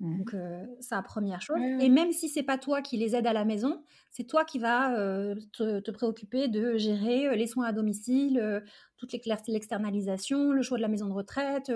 [0.00, 1.60] Donc, euh, ça, première chose.
[1.78, 4.58] Et même si c'est pas toi qui les aide à la maison, c'est toi qui
[4.58, 8.62] vas euh, te, préoccuper de gérer les soins à domicile,
[8.96, 11.70] toute l'externalisation, le choix de la maison de retraite.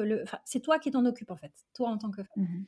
[0.44, 2.44] c'est toi qui t'en occupes, en fait, toi en tant que femme.
[2.44, 2.64] Mmh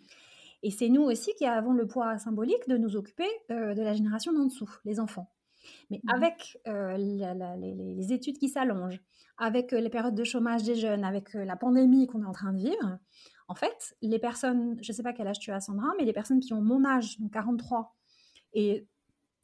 [0.63, 4.35] Et c'est nous aussi qui avons le poids symbolique de nous occuper de la génération
[4.35, 5.31] d'en dessous, les enfants.
[5.91, 9.01] Mais mmh avec les, études qui s'allongent,
[9.39, 12.59] avec les périodes de chômage des jeunes, avec la pandémie qu'on est en train de
[12.59, 12.99] vivre,
[13.49, 16.13] en fait, les personnes, je ne sais pas quel âge tu as Sandra, mais les
[16.13, 17.95] personnes qui ont mon âge, donc 43,
[18.55, 18.87] et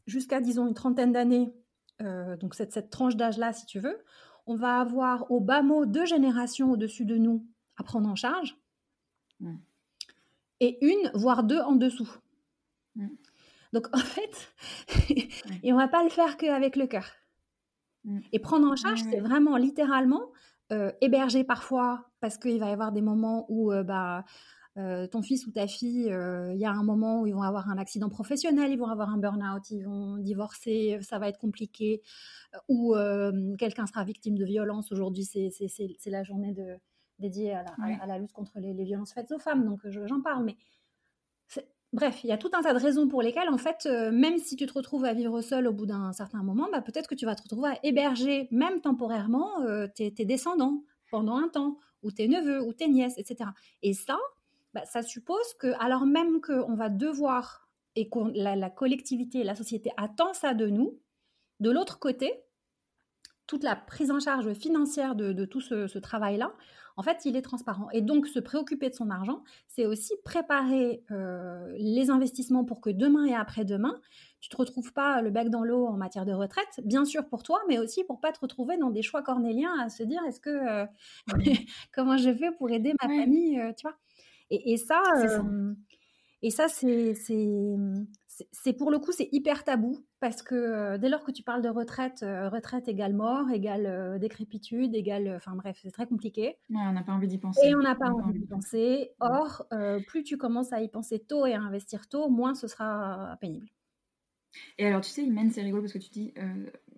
[0.07, 1.55] jusqu'à disons une trentaine d'années,
[2.41, 4.03] donc cette, cette tranche d'âge-là si tu veux,
[4.47, 8.57] on va avoir au bas mot deux générations au-dessus de nous à prendre en charge,
[9.41, 9.55] mmh.
[10.61, 12.11] et une, voire deux en dessous.
[12.97, 13.09] Mmh.
[13.73, 14.55] Donc en fait,
[15.63, 17.07] et on va pas le faire qu'avec le cœur.
[18.05, 18.21] Mmh.
[18.33, 20.27] Et prendre en charge, c'est vraiment littéralement euh,
[21.01, 24.25] héberger parfois, parce qu'il va y avoir des moments où euh, bah,
[24.79, 27.69] euh, ton fils ou ta fille, il y a un moment où ils vont avoir
[27.69, 32.03] un accident professionnel, ils vont avoir un burn-out, ils vont divorcer, ça va être compliqué,
[32.69, 32.95] ou
[33.59, 34.93] quelqu'un sera victime de violence.
[34.93, 36.55] Aujourd'hui, c'est la journée
[37.19, 40.57] dédiée à la, lutte contre les, les, violences faites aux femmes, donc j'en parle, mais
[41.93, 44.57] bref, il y a tout un tas de raisons pour lesquelles, en fait, même si
[44.57, 47.27] tu te retrouves à vivre seul au bout d'un certain moment, bah, peut-être que tu
[47.27, 49.51] vas te retrouver à héberger, même temporairement,
[49.95, 53.51] tes, descendants pendant un temps, ou tes neveux, ou tes nièces, etc.
[53.83, 54.19] Et ça,
[54.75, 59.55] bah, ça suppose que, alors même qu'on va devoir, et que la, la collectivité, la
[59.55, 60.99] société attend ça de nous,
[61.61, 62.43] de l'autre côté,
[63.47, 66.55] toute la prise en charge financière de, tout ce, travail-là,
[66.97, 67.89] en fait, il est transparent.
[67.93, 72.91] Et donc, se préoccuper de son argent, c'est aussi préparer euh, les investissements pour que
[72.91, 74.01] demain et après-demain,
[74.41, 77.27] tu ne te retrouves pas le bec dans l'eau en matière de retraite, bien sûr
[77.27, 80.21] pour toi, mais aussi pour pas te retrouver dans des choix cornéliens à se dire
[80.27, 80.87] est-ce que euh,
[81.95, 83.97] comment je fais pour aider ma famille, euh, tu vois?
[84.51, 85.01] Et, ça,
[86.43, 87.15] et ça, c'est
[88.53, 91.63] c'est pour le coup, c'est hyper tabou parce que euh, dès lors que tu parles
[91.63, 95.35] de retraite, euh, retraite égale mort, égale euh, décrépitude, égale.
[95.37, 96.57] Enfin bref, c'est très compliqué.
[96.71, 97.67] on n'a pas envie d'y penser.
[97.67, 99.11] Et on n'a pas, envie d'y penser.
[99.21, 99.67] Or,
[100.07, 103.69] plus tu commences à y penser tôt et à investir tôt, moins ce sera pénible.
[104.79, 106.35] Et alors, tu sais, Imen, c'est rigolo parce que tu dis,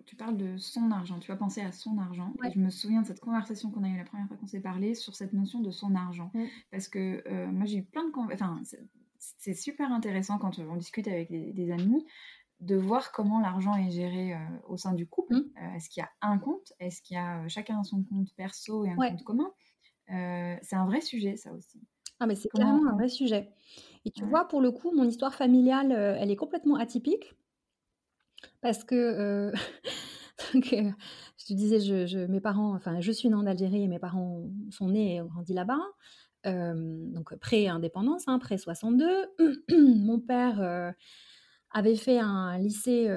[0.05, 2.33] tu parles de son argent, tu vas penser à son argent.
[2.45, 4.59] Et je me souviens de cette conversation qu'on a eue la première fois qu'on s'est
[4.59, 6.31] parlé sur cette notion de son argent.
[6.71, 8.33] Parce que moi, j'ai eu plein de.
[8.33, 8.61] Enfin,
[9.37, 12.05] c'est super intéressant quand on discute avec des, amis
[12.61, 15.35] de voir comment l'argent est géré euh, au sein du couple.
[15.35, 15.51] Mmh.
[15.61, 16.73] Euh, est-ce qu'il y a un compte?
[16.79, 19.51] Est-ce qu'il y a euh, chacun son compte perso et un compte commun?
[20.07, 21.81] C'est un vrai sujet, ça aussi.
[22.19, 23.51] Ah, mais c'est clairement un vrai sujet.
[24.05, 27.33] Et tu vois, pour le coup, mon histoire familiale, elle est complètement atypique.
[28.61, 29.51] Parce que,
[30.53, 34.47] je te disais, je, mes parents, enfin, je suis née en Algérie et mes parents
[34.69, 35.81] sont nés et ont grandi là-bas
[36.45, 39.05] donc pré-indépendance, hein, pré-62.
[39.69, 40.93] Mon père
[41.71, 43.09] avait fait un lycée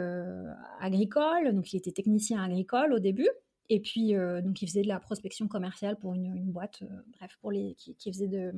[0.81, 3.29] agricole, donc il était technicien agricole au début.
[3.71, 6.83] Et puis, donc, il faisait de la prospection commerciale pour une, boîte,
[7.19, 8.53] bref, pour les, qui, faisait de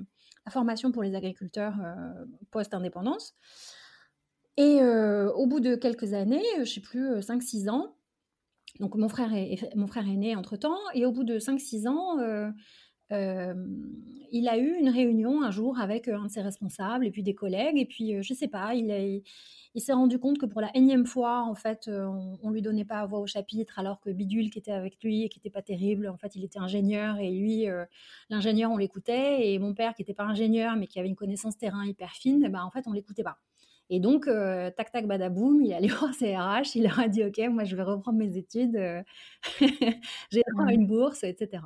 [0.46, 1.74] la formation pour les agriculteurs
[2.50, 3.34] post-indépendance.
[4.56, 7.96] Et au bout de quelques années, je ne sais plus, 5-6 ans,
[8.78, 12.18] donc mon frère est, mon frère est né entre-temps, et au bout de 5-6 ans,
[13.10, 17.34] il a eu une réunion un jour avec un de ses responsables et puis des
[17.34, 17.78] collègues.
[17.78, 19.22] Et puis, je sais pas, il,
[19.74, 22.84] il, s'est rendu compte que pour la énième fois, en fait, on, ne lui donnait
[22.84, 25.62] pas voix au chapitre, alors que Bidule, qui était avec lui et qui n'était pas
[25.62, 27.66] terrible, en fait, il était ingénieur et lui,
[28.28, 29.52] l'ingénieur, on l'écoutait.
[29.52, 32.48] Et mon père, qui n'était pas ingénieur, mais qui avait une connaissance terrain hyper fine,
[32.48, 33.38] ben, en fait, on l'écoutait pas.
[33.92, 34.26] Et donc,
[34.76, 37.74] tac, tac, badaboum, il est allé voir CRH, il leur a dit, OK, moi, je
[37.74, 38.78] vais reprendre mes études,
[39.60, 41.62] j'ai droit à une bourse, etc.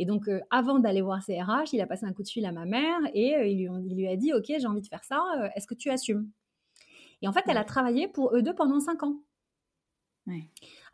[0.00, 2.52] Et donc, euh, avant d'aller voir CRH, il a passé un coup de fil à
[2.52, 5.48] ma mère et euh, il, lui, a dit Ok, j'ai envie de faire ça, euh,
[5.54, 6.30] est-ce que tu assumes?
[7.20, 9.20] Et en fait, elle a travaillé pour eux deux pendant cinq ans.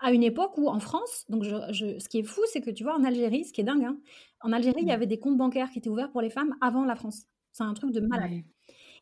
[0.00, 2.96] À une époque où en France, donc ce qui est fou, c'est que tu vois,
[2.96, 3.96] en Algérie, ce qui est dingue, hein,
[4.40, 6.84] en Algérie, il y avait des comptes bancaires qui étaient ouverts pour les femmes avant
[6.84, 7.26] la France.
[7.52, 8.42] C'est un truc de malade.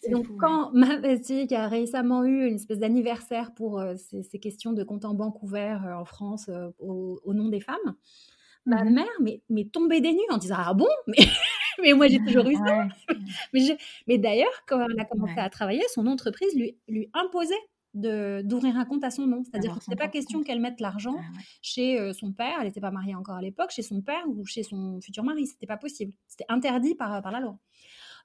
[0.02, 4.82] Et donc, quand ma qui a récemment eu une espèce d'anniversaire pour ces, questions de
[4.82, 7.94] compte en banque ouverts en France au, nom des femmes,
[8.66, 10.88] ma mmh mère mais, mais tombée des nues en disant Ah bon?
[11.06, 11.16] Mais,
[11.82, 12.88] mais moi j'ai toujours eu ça.
[13.52, 17.54] mais, mais d'ailleurs, quand elle a commencé à travailler, son entreprise lui, lui imposait
[17.94, 19.44] d'ouvrir un compte à son nom.
[19.44, 22.66] C'est-à-dire que ce n'était pas question qu'elle mette l'argent ah chez euh, son père, elle
[22.66, 25.46] n'était pas mariée encore à l'époque, chez son père ou chez son futur mari.
[25.46, 26.12] C'était pas possible.
[26.26, 27.56] C'était interdit par, par la loi.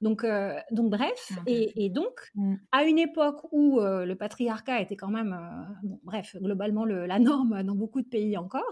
[0.01, 2.55] Donc, euh, donc bref, et, et, donc, mmh.
[2.71, 5.37] à une époque où euh, le patriarcat était quand même,
[5.83, 8.63] bon, bref, globalement le, la norme dans beaucoup de pays encore,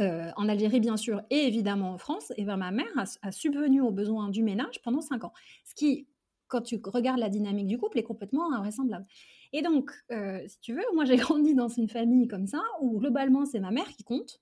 [0.00, 2.86] euh, en Algérie, bien sûr, et évidemment en France, et ben, ma mère
[3.22, 5.32] a, subvenu aux besoins du ménage pendant cinq ans.
[5.64, 6.08] Ce qui,
[6.48, 9.06] quand tu regardes la dynamique du couple, est complètement invraisemblable.
[9.52, 12.98] Et donc, euh, si tu veux, moi j'ai grandi dans une famille comme ça, où
[12.98, 14.40] globalement c'est ma mère qui compte.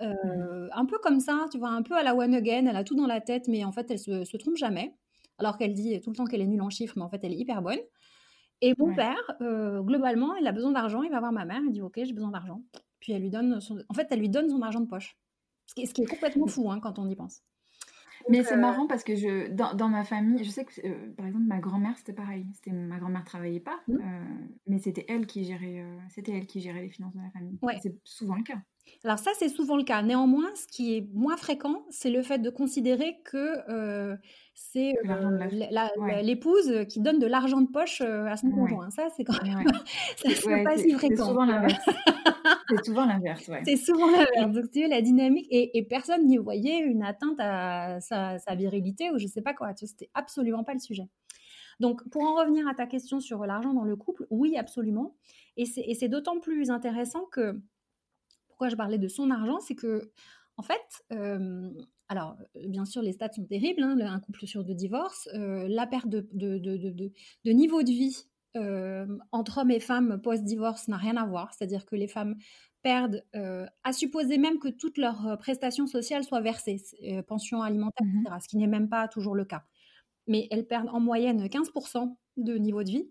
[0.00, 0.70] Euh, mmh.
[0.72, 2.96] Un peu comme ça, tu vois, un peu à la one again, elle a tout
[2.96, 4.94] dans la tête, mais en fait elle se, se trompe jamais.
[5.38, 7.34] Alors qu'elle dit tout le temps qu'elle est nulle en chiffres, mais en fait elle
[7.34, 7.80] est hyper bonne.
[8.62, 11.82] Et mon père, globalement, il a besoin d'argent, il va voir ma mère, il dit
[11.82, 12.62] Ok, j'ai besoin d'argent.
[13.00, 13.82] Puis elle lui donne son...
[13.88, 15.16] En fait, elle lui donne son argent de poche.
[15.66, 17.42] Ce qui est, ce qui est complètement fou hein, quand on y pense.
[18.28, 21.14] Mais c'est euh, marrant parce que je, dans, dans, ma famille, je sais que euh,
[21.16, 22.46] par exemple ma grand-mère c'était pareil.
[22.54, 23.94] C'était ma grand-mère travaillait pas, mmh.
[23.94, 24.00] euh,
[24.66, 27.58] mais c'était elle qui gérait, c'était elle qui gérait les finances de la famille.
[27.80, 28.58] C'est souvent le cas.
[29.04, 30.02] Alors ça c'est souvent le cas.
[30.02, 34.16] Néanmoins, ce qui est moins fréquent, c'est le fait de considérer que
[34.54, 34.92] c'est
[36.22, 38.90] l'épouse qui donne de l'argent de poche à son conjoint.
[38.90, 39.64] Ça c'est quand même,
[40.16, 41.16] ça, pas si fréquent.
[41.16, 41.78] C'est souvent l'inverse.
[42.68, 43.62] C'est souvent l'inverse, ouais.
[43.64, 44.52] C'est souvent l'inverse.
[44.52, 49.18] Donc, tu veux, la dynamique, et, personne n'y voyait une atteinte à sa, virilité ou
[49.18, 49.74] je sais pas quoi.
[49.74, 51.08] Tu c'était absolument pas le sujet.
[51.80, 55.16] Donc, pour en revenir à ta question sur l'argent dans le couple, oui, absolument.
[55.56, 57.60] Et c'est d'autant plus intéressant que,
[58.48, 60.10] pourquoi je parlais de son argent, c'est que,
[60.56, 61.70] en fait, euh,
[62.08, 62.36] alors,
[62.66, 65.28] bien sûr, les stats sont terribles, hein, un couple sur deux divorces.
[65.32, 68.26] la perte de, niveau de vie
[69.32, 71.52] entre hommes et femmes post-divorce n'a rien à voir.
[71.52, 72.36] C'est-à-dire que les femmes
[72.82, 73.24] perdent,
[73.84, 76.82] à supposer même que toutes leurs prestations sociales soient versées,
[77.26, 79.64] pension alimentaire, mmh etc., ce qui n'est même pas toujours le cas.
[80.26, 83.10] Mais elles perdent en moyenne 15% de niveau de vie,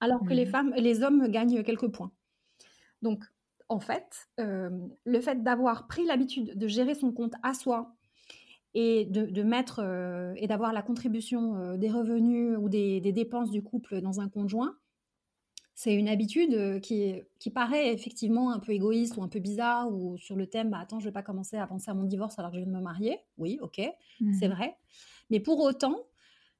[0.00, 2.12] alors que les mmh femmes, les hommes gagnent quelques points.
[3.02, 3.24] Donc,
[3.68, 7.96] en fait, le fait d'avoir pris l'habitude de gérer son compte à soi
[8.74, 9.80] et de, mettre
[10.36, 14.76] et d'avoir la contribution des revenus ou des, dépenses du couple dans un conjoint,
[15.76, 20.16] c'est une habitude qui, qui paraît effectivement un peu égoïste ou un peu bizarre ou
[20.18, 22.52] sur le thème bah, attends je vais pas commencer à penser à mon divorce alors
[22.52, 23.18] que je viens de me marier.
[23.38, 23.80] Oui ok
[24.40, 24.52] c'est mmh.
[24.52, 24.76] vrai.
[25.30, 25.96] Mais pour autant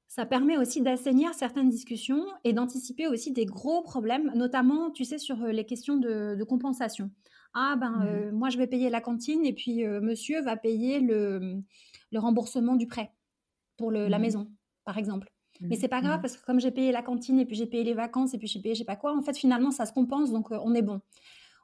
[0.07, 5.17] ça permet aussi d'assainir certaines discussions et d'anticiper aussi des gros problèmes, notamment, tu sais,
[5.17, 7.09] sur les questions de, compensation.
[7.53, 8.31] Ah ben, mmh.
[8.31, 11.61] moi je vais payer la cantine et puis monsieur va payer le,
[12.15, 13.11] le, remboursement du prêt
[13.77, 14.51] pour le, la mmh maison,
[14.83, 15.31] par exemple.
[15.59, 17.67] Mmh Mais c'est pas grave parce que comme j'ai payé la cantine et puis j'ai
[17.67, 19.85] payé les vacances et puis j'ai payé je sais pas quoi, en fait finalement ça
[19.85, 21.01] se compense donc on est bon.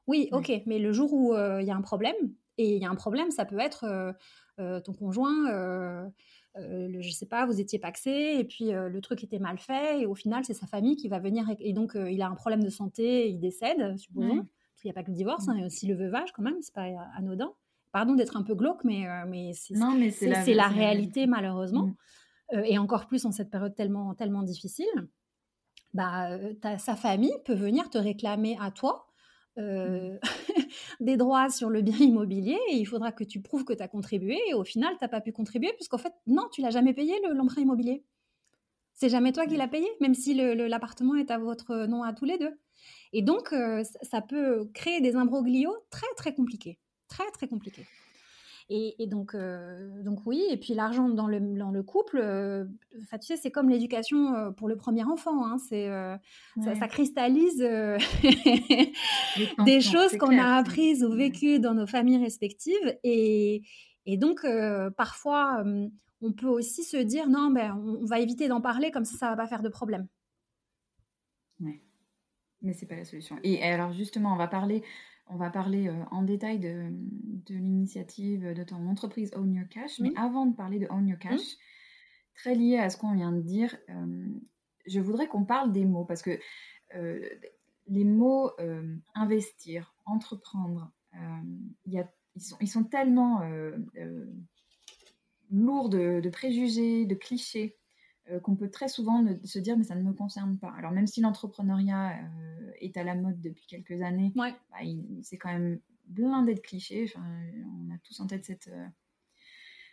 [0.07, 2.15] Oui, ok, mais le jour où il y a un problème,
[2.57, 4.15] et il y a un problème, ça peut être
[4.57, 6.11] ton conjoint
[6.57, 10.01] euh, je sais pas, vous étiez paxé et puis euh, le truc était mal fait
[10.01, 12.35] et au final c'est sa famille qui va venir et, donc euh, il a un
[12.35, 14.45] problème de santé, il décède, supposons.
[14.75, 16.41] Qu'il n'y a pas que le divorce, hein, il y a aussi le veuvage quand
[16.41, 17.53] même, c'est pas anodin.
[17.91, 21.93] Pardon d'être un peu glauque, mais, mais c'est la, la, réalité malheureusement.
[22.53, 22.63] Mm.
[22.65, 25.09] et encore plus en cette période tellement, tellement difficile.
[25.93, 26.37] Bah,
[26.77, 29.11] sa famille peut venir te réclamer à toi
[29.57, 30.17] euh,
[31.01, 33.89] des droits sur le bien immobilier et il faudra que tu prouves que tu as
[33.89, 36.93] contribué et au final, tu n'as pas pu contribuer puisqu'en fait, non, tu l'as jamais
[36.93, 38.05] payé l'emprunt immobilier.
[38.93, 42.25] C'est jamais toi qui l'as payé, même si l'appartement est à votre nom à tous
[42.25, 42.57] les deux.
[43.13, 46.79] Et donc, euh, ça peut créer des imbroglios très, très compliqués.
[47.11, 47.85] Très, très compliqués.
[48.73, 53.01] Et, donc, euh, donc oui, et puis l'argent dans le, dans le couple, euh, tu
[53.19, 55.45] sais, c'est comme l'éducation euh, pour le premier enfant.
[55.45, 55.89] Hein, c'est,
[56.63, 57.57] ça, cristallise
[59.65, 62.97] des choses qu'on a apprises ou vécues dans nos familles respectives.
[63.03, 63.63] Et,
[64.05, 64.47] et donc,
[64.95, 65.65] parfois,
[66.21, 69.29] on peut aussi se dire, non, ben, on, va éviter d'en parler, comme ça, ça
[69.31, 70.07] va pas faire de problème.
[71.59, 71.81] Ouais.
[72.61, 73.37] Mais c'est pas la solution.
[73.43, 74.83] Et alors justement, on va parler
[75.31, 76.91] on va parler euh, en détail de,
[77.49, 79.99] l'initiative de ton entreprise Own Your Cash.
[79.99, 81.41] Mais avant de parler de Own Your Cash,
[82.35, 84.27] très lié à ce qu'on vient de dire, euh,
[84.85, 86.37] je voudrais qu'on parle des mots parce que
[86.95, 87.27] euh,
[87.87, 88.51] les mots
[89.15, 90.91] investir, entreprendre,
[91.85, 92.05] ils,
[92.37, 93.41] sont, ils, sont, tellement
[95.49, 97.77] lourds de, préjugés, de clichés.
[98.31, 100.73] Euh, qu'on peut très souvent se dire mais ça ne me concerne pas.
[100.77, 104.51] Alors même si l'entrepreneuriat euh, est à la mode depuis quelques années, bah,
[105.21, 107.11] c'est quand même blindé de clichés.
[107.17, 108.87] on a tous en tête cette, euh,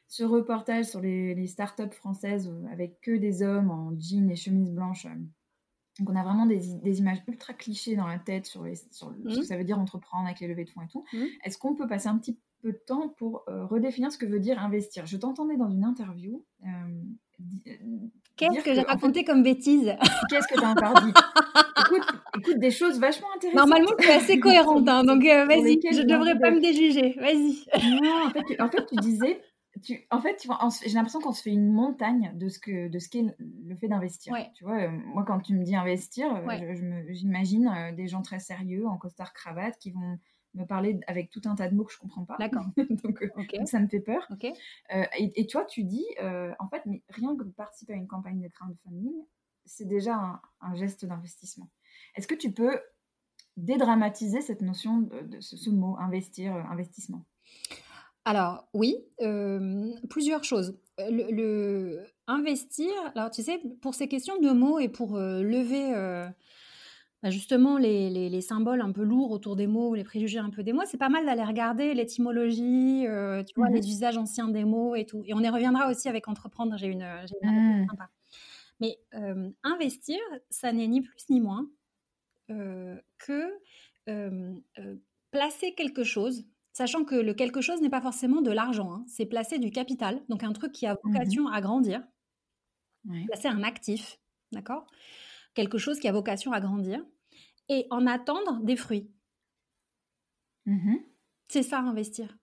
[0.08, 4.72] ce reportage sur les, les startups françaises avec que des hommes en jeans et chemises
[4.72, 5.06] blanches.
[5.98, 9.42] Donc on a vraiment des, images ultra clichés dans la tête sur, ce que mmh.
[9.42, 11.04] ça veut dire entreprendre avec les levées de fonds et tout.
[11.12, 11.24] Mmh.
[11.44, 14.60] Est-ce qu'on peut passer un petit peu de temps pour redéfinir ce que veut dire
[14.60, 15.06] investir?
[15.06, 16.44] Je t'entendais dans une interview
[18.36, 19.94] Qu'est-ce que j'ai raconté comme bêtise
[20.30, 21.12] Qu'est-ce que tu as encore dit
[22.36, 23.68] écoute, des choses vachement intéressantes.
[23.68, 27.16] Normalement, tu es assez cohérente, hein, donc euh, vas-y, je ne devrais pas me déjuger.
[27.18, 27.64] Vas-y.
[28.02, 29.40] Non, en fait, tu, en fait, tu disais,
[29.82, 30.46] tu, en fait,
[30.84, 33.88] j'ai l'impression qu'on se fait une montagne de ce que, de ce qu'est le fait
[33.88, 34.34] d'investir.
[34.54, 36.74] Tu vois, euh, moi, quand tu me dis investir, euh,
[37.10, 40.18] j'imagine des gens très sérieux en costard cravate qui vont
[40.58, 42.36] me parler avec tout un tas de mots que je comprends pas.
[42.38, 42.66] D'accord.
[42.76, 44.28] donc, euh, ça me fait peur.
[44.92, 48.06] Euh, et, toi, tu dis, euh, en fait, mais rien que de participer à une
[48.06, 49.14] campagne de crowdfunding,
[49.64, 51.68] c'est déjà un, geste d'investissement.
[52.14, 52.80] Est-ce que tu peux
[53.56, 57.24] dédramatiser cette notion de, ce, mot, investir, investissement?
[58.24, 58.96] Alors oui,
[60.10, 60.78] plusieurs choses.
[60.98, 65.92] Le, investir, alors tu sais, pour ces questions de mots et pour lever
[67.22, 70.72] bah, justement les, symboles un peu lourds autour des mots les préjugés un peu des
[70.72, 74.64] mots, c'est pas mal d'aller regarder l'étymologie, euh, tu vois, mmh les usages anciens des
[74.64, 75.22] mots et tout.
[75.26, 77.02] Et on y reviendra aussi avec entreprendre, j'ai une,
[77.42, 77.86] une mmh.
[77.88, 78.08] sympa.
[78.80, 78.98] Mais
[79.64, 80.18] investir,
[80.50, 81.68] ça n'est ni plus ni moins
[83.18, 83.50] que
[85.30, 89.04] placer quelque chose, sachant que le quelque chose n'est pas forcément de l'argent, hein.
[89.08, 92.02] c'est placer du capital, donc un truc qui a mmh vocation à grandir,
[93.26, 94.18] placer un actif,
[94.52, 94.86] d'accord?
[95.58, 97.04] Quelque chose qui a vocation à grandir,
[97.68, 99.10] et en attendre des fruits.
[100.66, 100.98] Mmh
[101.50, 102.36] c'est ça, investir.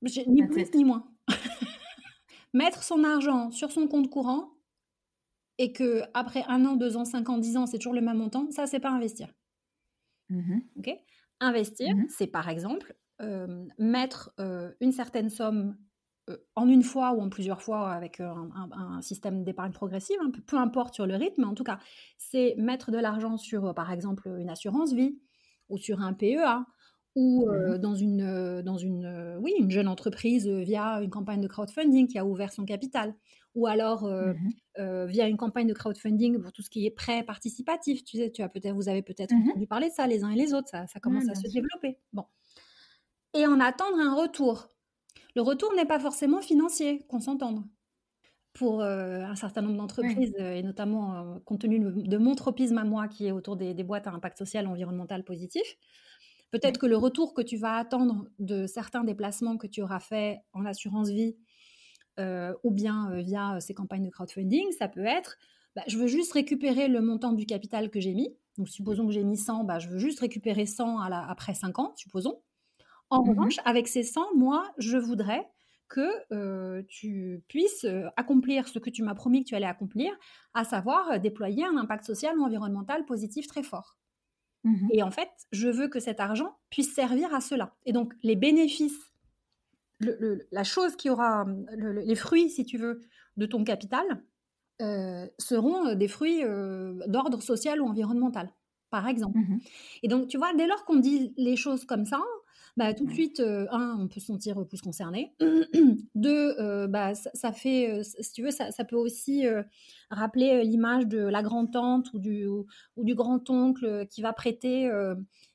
[0.00, 1.12] Ni plus ni moins.
[2.54, 4.52] Mettre son argent sur son compte courant
[5.58, 8.18] et que après un an, deux ans, cinq ans, dix ans, c'est toujours le même
[8.18, 9.28] montant, ça, c'est pas investir.
[10.30, 10.60] Mmh
[11.40, 15.76] investir, mmh c'est par exemple euh, mettre euh, une certaine somme
[16.54, 20.94] en une fois ou en plusieurs fois avec un, système d'épargne progressive, hein, peu, importe
[20.94, 21.78] sur le rythme, mais en tout cas,
[22.18, 25.18] c'est mettre de l'argent sur, par exemple, une assurance vie
[25.68, 26.64] ou sur un PEA
[27.14, 32.06] ou mmh dans une, dans une, oui, une jeune entreprise via une campagne de crowdfunding
[32.06, 33.14] qui a ouvert son capital,
[33.54, 38.04] ou alors mmh via une campagne de crowdfunding pour tout ce qui est prêt participatif.
[38.04, 40.30] Tu sais, tu as peut-être, vous avez peut-être mmh entendu parler de ça les uns
[40.30, 41.98] et les autres, ça, ça commence à se développer.
[42.12, 42.24] Bon,
[43.34, 44.71] et en attendre un retour.
[45.34, 47.64] Le retour n'est pas forcément financier, qu'on s'entende.
[48.52, 53.26] Pour un certain nombre d'entreprises, et notamment compte tenu de mon tropisme à moi qui
[53.26, 55.64] est autour des, des boîtes à impact social environnemental positif,
[56.52, 60.42] Peut-être que le retour que tu vas attendre de certains déplacements que tu auras fait
[60.52, 61.34] en assurance vie
[62.20, 65.38] euh, ou bien euh, via euh, ces campagnes de crowdfunding, ça peut être
[65.74, 68.36] bah, je veux juste récupérer le montant du capital que j'ai mis.
[68.58, 71.54] Donc, supposons que j'ai mis 100, bah, je veux juste récupérer 100 à la, après
[71.54, 72.42] 5 ans, supposons.
[73.12, 75.48] En mmh revanche, avec ces 100, moi, je voudrais
[75.88, 77.86] que tu puisses
[78.16, 80.10] accomplir ce que tu m'as promis que tu allais accomplir,
[80.54, 83.98] à savoir déployer un impact social ou environnemental positif très fort.
[84.64, 87.74] Mmh Et en fait, je veux que cet argent puisse servir à cela.
[87.84, 89.12] Et donc, les bénéfices,
[90.00, 91.46] la chose qui aura
[91.76, 93.00] les fruits, si tu veux,
[93.36, 94.04] de ton capital,
[94.80, 98.52] euh, seront des fruits euh, d'ordre social ou environnemental,
[98.90, 99.38] par exemple.
[99.38, 99.58] Mmh
[100.02, 102.20] Et donc, tu vois, dès lors qu'on dit les choses comme ça,
[102.78, 105.34] bah, tout de suite, euh, un, on peut se sentir plus concerné.
[106.14, 109.44] Deux, euh, bah, ça, fait, euh, si tu veux, ça, peut aussi
[110.10, 112.66] rappeler l'image de la grand-tante ou du, ou,
[112.96, 114.90] du grand-oncle qui va prêter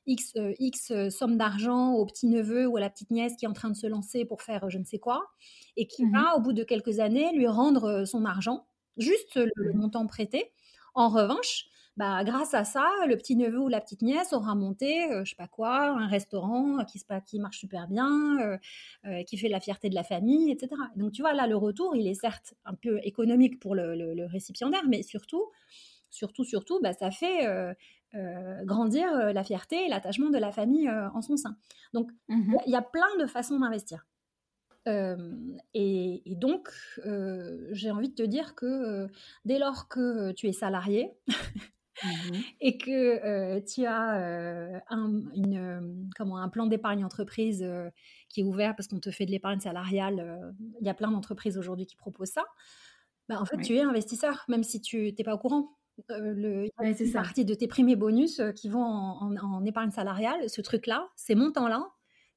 [0.06, 3.76] X, X somme d'argent au petit-neveu ou à la petite-nièce qui est en train de
[3.76, 5.24] se lancer pour faire je ne sais quoi,
[5.76, 8.66] et qui mmh va, au bout de quelques années, lui rendre son argent,
[8.96, 10.52] juste le montant prêté.
[10.94, 11.66] En revanche,
[11.98, 15.30] bah, grâce à ça, le petit neveu ou la petite nièce aura monté, euh, je
[15.30, 18.56] sais pas quoi, un restaurant qui, qui marche super bien, euh,
[19.06, 20.70] euh, qui fait la fierté de la famille, etc.
[20.94, 24.84] Donc tu vois, là, le retour, il est certes un peu économique pour le, récipiendaire,
[24.86, 25.50] mais surtout,
[26.08, 27.48] surtout, surtout, bah, ça fait
[28.64, 31.56] grandir la fierté et l'attachement de la famille en son sein.
[31.94, 34.06] Donc, mmh il y, a plein de façons d'investir.
[34.86, 36.68] et, donc,
[37.72, 39.08] j'ai envie de te dire que
[39.44, 41.10] dès lors que tu es salarié,
[42.04, 47.66] Mmh et que tu as un, une, comment, un plan d'épargne entreprise
[48.28, 50.54] qui est ouvert parce qu'on te fait de l'épargne salariale.
[50.80, 52.44] Il y a plein d'entreprises aujourd'hui qui proposent ça.
[53.28, 55.76] Bah, en fait, tu es investisseur, même si tu n'es pas au courant.
[56.08, 59.90] le, il y a une partie de tes primés bonus qui vont en, en épargne
[59.90, 60.48] salariale.
[60.48, 61.86] Ce truc-là, ces montants-là,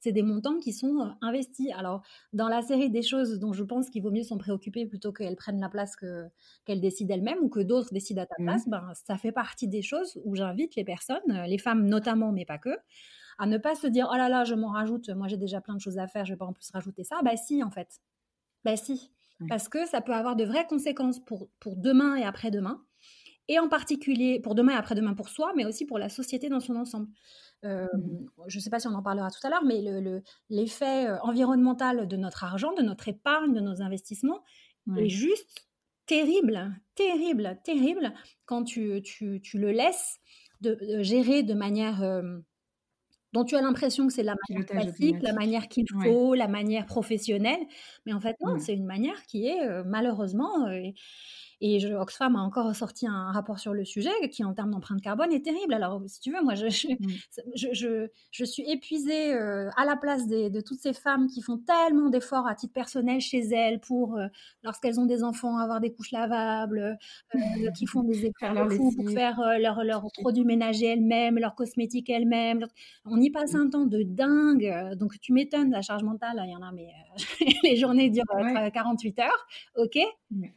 [0.02, 1.70] c'est des montants qui sont investis.
[1.78, 2.02] Alors,
[2.34, 5.36] dans la série des choses dont je pense qu'il vaut mieux s'en préoccuper plutôt qu'elles
[5.36, 8.46] prennent la place qu'elles décident elles-mêmes ou que d'autres décident à ta mmh.
[8.46, 12.46] place, ben, ça fait partie des choses où j'invite les personnes, les femmes notamment, mais
[12.46, 12.76] pas que,
[13.38, 15.76] à ne pas se dire oh là là, je m'en rajoute, moi j'ai déjà plein
[15.76, 17.22] de choses à faire, je vais pas en plus rajouter ça.
[17.24, 18.02] Bah si, en fait.
[18.66, 19.12] Bah si.
[19.50, 22.84] Parce que ça peut avoir de vraies conséquences pour, pour demain et après-demain
[23.52, 26.62] et en particulier pour demain et après-demain pour soi, mais aussi pour la société dans
[26.62, 27.10] son ensemble.
[27.66, 29.82] Euh, mmh je ne sais pas si on en parlera tout à l'heure, mais
[30.50, 34.42] l'effet le, environnemental de notre argent, de notre épargne, de nos investissements
[34.98, 35.68] est juste
[36.06, 38.14] terrible, terrible, terrible
[38.46, 40.18] quand tu, tu, tu le laisses
[40.62, 42.02] de, gérer de manière
[43.32, 46.86] dont tu as l'impression que c'est la manière classique, la manière qu'il faut, la manière
[46.88, 47.62] professionnelle.
[48.06, 50.68] Mais en fait, non, c'est une manière qui est malheureusement
[51.64, 55.00] et je, Oxfam a encore sorti un rapport sur le sujet qui, en termes d'empreinte
[55.00, 55.76] carbone, est terrible.
[55.76, 58.08] Alors, si tu veux, moi, je, je, mmh.
[58.32, 62.48] je, suis épuisée euh, à la place de toutes ces femmes qui font tellement d'efforts
[62.48, 64.26] à titre personnel chez elles pour, euh,
[64.64, 66.98] lorsqu'elles ont des enfants, avoir des couches lavables,
[67.36, 67.40] euh,
[67.78, 72.66] qui font des efforts pour faire leurs leur produits ménagers elles-mêmes, leurs cosmétiques elles-mêmes.
[73.06, 74.96] On y passe un temps de dingue.
[74.98, 76.88] Donc, tu m'étonnes, la charge mentale, il y en a, mais
[77.64, 78.26] les journées durent
[78.74, 79.48] 48 heures,
[79.78, 80.00] ok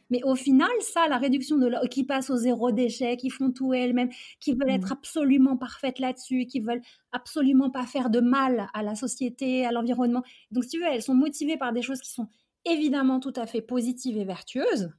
[0.09, 0.71] Mais au final,
[1.09, 4.89] la réduction de qui passent au zéro déchet, qui font tout elles-mêmes, qui veulent être
[4.89, 4.93] mmh.
[4.93, 6.81] absolument parfaites là-dessus, qui veulent
[7.11, 10.23] absolument pas faire de mal à la société, à l'environnement.
[10.51, 12.27] Donc, si tu veux, elles sont motivées par des choses qui sont
[12.65, 14.89] évidemment tout à fait positives et vertueuses,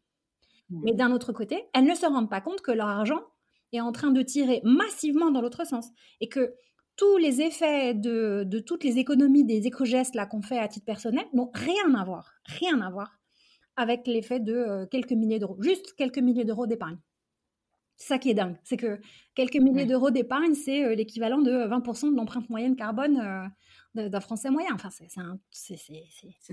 [0.70, 3.20] mais d'un autre côté, elles ne se rendent pas compte que leur argent
[3.72, 5.90] est en train de tirer massivement dans l'autre sens
[6.20, 6.54] et que
[6.96, 10.86] tous les effets de, de toutes les économies des éco-gestes là qu'on fait à titre
[10.86, 13.18] personnel n'ont rien à voir, rien à voir
[13.76, 16.98] avec l'effet de euh, quelques milliers d'euros, juste quelques milliers d'euros d'épargne.
[17.96, 19.00] C'est ça qui est dingue, c'est que
[19.34, 23.50] quelques milliers d'euros d'épargne, c'est euh, l'équivalent de 20% de l'empreinte moyenne carbone
[23.94, 24.74] euh, d'un Français moyen.
[24.74, 25.08] Enfin, c'est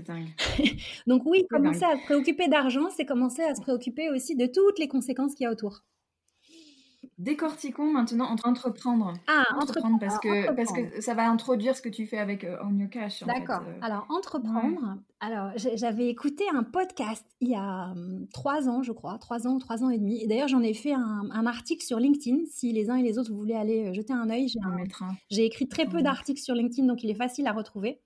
[0.06, 0.28] dingue.
[1.06, 4.78] Donc oui, commencer à se préoccuper d'argent, c'est commencer à se préoccuper aussi de toutes
[4.78, 5.84] les conséquences qu'il y a autour.
[7.18, 9.12] Décortiquons maintenant entre entreprendre.
[9.26, 12.56] Ah, entreprendre, parce, que, parce que ça va introduire ce que tu fais avec euh,
[12.64, 13.24] On Your Cash.
[13.24, 13.62] D'accord.
[13.66, 13.78] Euh.
[13.82, 14.98] Alors, entreprendre.
[15.20, 19.54] Alors, j'avais écouté un podcast il y a hum, trois ans, je crois, trois ans
[19.54, 20.22] ou trois ans et demi.
[20.22, 22.44] Et d'ailleurs, j'en ai fait un, article sur LinkedIn.
[22.50, 24.48] Si les uns et les autres vous voulez aller euh, jeter un œil,
[25.30, 28.00] j'ai écrit très peu d'articles sur LinkedIn, donc il est facile à retrouver.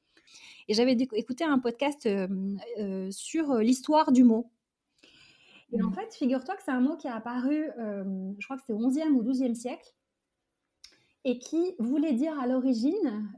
[0.69, 2.07] Et j'avais écouté un podcast
[3.11, 4.51] sur l'histoire du mot.
[5.73, 5.95] Et en mmh.
[5.95, 9.11] fait, figure-toi que c'est un mot qui est apparu, je crois que c'était au 11e
[9.11, 9.93] ou 12e siècle,
[11.25, 13.31] et qui voulait dire à l'origine,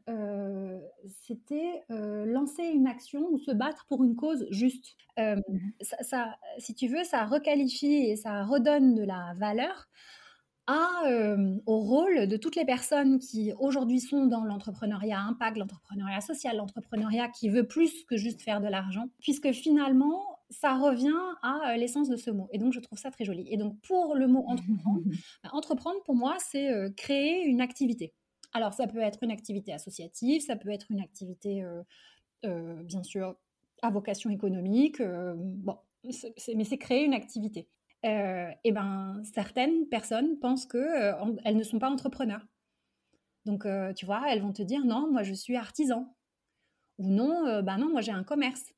[1.08, 4.96] c'était lancer une action ou se battre pour une cause juste.
[5.18, 5.40] Mmh
[5.80, 9.88] ça, si tu veux, ça requalifie et ça redonne de la valeur
[10.66, 11.02] à,
[11.66, 17.28] au rôle de toutes les personnes qui aujourd'hui sont dans l'entrepreneuriat impact, l'entrepreneuriat social, l'entrepreneuriat
[17.28, 22.16] qui veut plus que juste faire de l'argent, puisque finalement, ça revient à l'essence de
[22.16, 22.48] ce mot.
[22.52, 23.46] Et donc, je trouve ça très joli.
[23.50, 25.02] Et donc, pour le mot entreprendre,
[25.42, 28.14] bah, entreprendre, pour moi, c'est créer une activité.
[28.52, 31.64] Alors, ça peut être une activité associative, ça peut être une activité,
[32.42, 33.36] bien sûr,
[33.82, 35.00] à vocation économique.
[35.00, 37.68] bon, mais c'est créer une activité.
[38.02, 42.44] et ben, certaines personnes pensent qu'elles elles ne sont pas entrepreneurs.
[43.46, 46.12] Donc, tu vois, elles vont te dire non, moi je suis artisan.
[46.98, 48.74] Ou non, ben non, moi j'ai un commerce.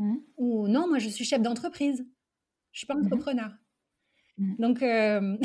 [0.00, 0.16] Mmh.
[0.38, 2.04] Ou non, moi je suis chef d'entreprise.
[2.72, 3.50] Je suis pas mmh entrepreneur.
[4.38, 4.54] Mmh.
[4.58, 5.36] Donc, euh...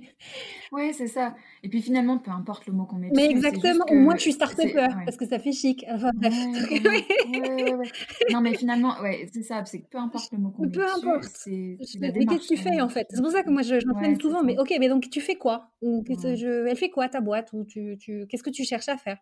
[0.72, 1.34] ouais, c'est ça.
[1.64, 3.10] Et puis finalement, peu importe le mot qu'on met.
[3.16, 3.84] Mais exactement.
[3.90, 5.84] Moi, je suis start-upper parce que ça fait chic.
[5.90, 6.32] Enfin bref.
[8.30, 9.64] non, mais finalement, ouais, c'est ça.
[9.64, 10.70] C'est peu importe le mot qu'on met.
[10.70, 11.24] Peu importe.
[11.34, 13.08] C'est mais qu'est-ce que tu fais en fait?
[13.10, 14.44] C'est pour ça que moi, j'enseigne ouais, souvent.
[14.44, 15.72] Mais ok, mais donc tu fais quoi?
[15.82, 16.68] Ou je...
[16.68, 17.52] elle fait quoi ta boîte?
[17.52, 18.28] Ou tu, tu...
[18.28, 19.18] qu'est-ce que tu cherches à faire?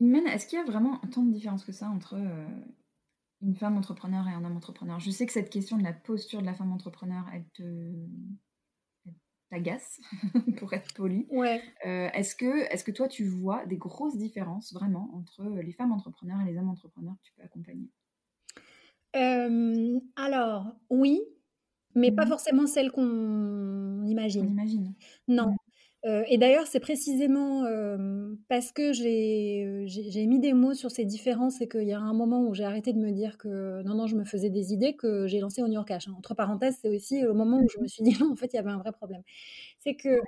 [0.00, 2.46] Est-ce qu'il y a vraiment tant de différence que ça entre euh,
[3.40, 6.40] une femme entrepreneur et un homme entrepreneur Je sais que cette question de la posture
[6.40, 7.62] de la femme entrepreneur, elle te
[9.50, 10.00] t'agace,
[10.58, 11.26] pour être poli.
[11.30, 11.62] Ouais.
[11.86, 15.92] Euh, est-ce que, est que toi, tu vois des grosses différences vraiment entre les femmes
[15.92, 17.88] entrepreneurs et les hommes entrepreneurs que tu peux accompagner?
[19.16, 21.22] Euh, Alors, oui,
[21.94, 24.46] mais pas mmh forcément celles qu'on imagine.
[24.46, 24.94] On imagine.
[25.28, 25.56] Non,
[26.04, 27.64] et d'ailleurs, c'est précisément
[28.48, 32.42] parce que j'ai mis des mots sur ces différences et qu'il y a un moment
[32.42, 35.26] où j'ai arrêté de me dire que non, non, je me faisais des idées que
[35.26, 36.08] j'ai lancé On Your Cash.
[36.08, 36.14] Hein.
[36.16, 38.56] Entre parenthèses, c'est aussi le moment où je me suis dit non, en fait, il
[38.56, 39.22] y avait un vrai problème.
[39.80, 40.20] C'est que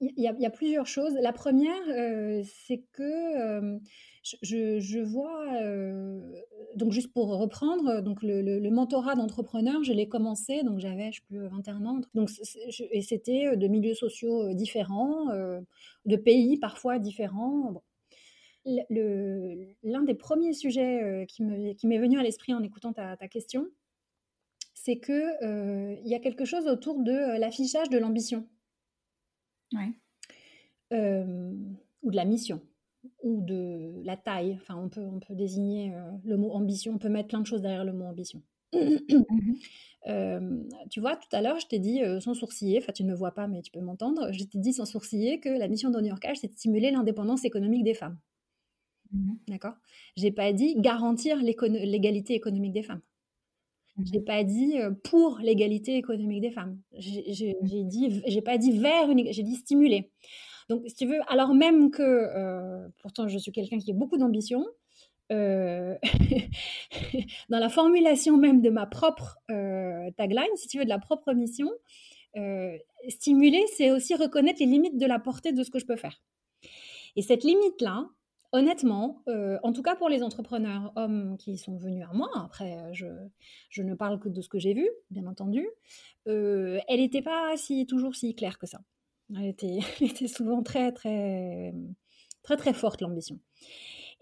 [0.00, 1.14] il y, a plusieurs choses.
[1.20, 1.82] La première,
[2.44, 3.78] c'est que
[4.22, 6.20] je, vois, euh,
[6.74, 11.38] donc juste pour reprendre, donc le, mentorat d'entrepreneur, je l'ai commencé, donc j'avais, je plus,
[11.48, 12.30] 21 ans, donc,
[12.90, 15.26] et c'était euh, de milieux sociaux euh, différents,
[16.04, 17.82] de pays parfois différents.
[18.66, 23.66] L'un des premiers sujets qui m'est venu à l'esprit en écoutant ta, question,
[24.74, 28.46] c'est qu'il il y a quelque chose autour de l'affichage de l'ambition.
[29.72, 29.92] Ouais.
[32.02, 32.60] ou de la mission
[33.22, 34.58] ou de la taille.
[34.60, 37.46] Enfin, on peut, on peut désigner euh, le mot ambition, on peut mettre plein de
[37.46, 38.42] choses derrière le mot ambition.
[38.72, 39.54] Mmh
[40.08, 43.10] euh, tu vois, tout à l'heure, je t'ai dit euh, sans sourciller, enfin tu ne
[43.10, 45.90] me vois pas, mais tu peux m'entendre, je t'ai dit sans sourciller que la mission
[45.92, 48.18] York c'est de stimuler l'indépendance économique des femmes.
[49.12, 49.74] Mmh D'accord?
[50.16, 53.02] J'ai pas dit garantir l'égalité économique des femmes.
[54.04, 56.78] J'ai pas dit pour l'égalité économique des femmes.
[56.92, 60.10] J'ai dit, pas dit vers une, j'ai dit stimuler.
[60.70, 64.16] Donc, si tu veux, alors même que, euh, pourtant je suis quelqu'un qui a beaucoup
[64.18, 64.64] d'ambition,
[65.32, 65.96] euh,
[67.48, 71.32] dans la formulation même de ma propre euh, tagline, si tu veux, de la propre
[71.32, 71.68] mission,
[73.08, 76.22] stimuler, c'est aussi reconnaître les limites de la portée de ce que je peux faire.
[77.16, 78.08] Et cette limite-là,
[78.52, 79.22] honnêtement,
[79.62, 83.06] en tout cas pour les entrepreneurs hommes qui sont venus à moi, après je,
[83.68, 85.68] je ne parle que de ce que j'ai vu, bien entendu,
[86.26, 88.80] elle n'était pas si, toujours si claire que ça.
[89.36, 91.72] Elle était, souvent très, très,
[92.42, 93.38] très, très forte, l'ambition.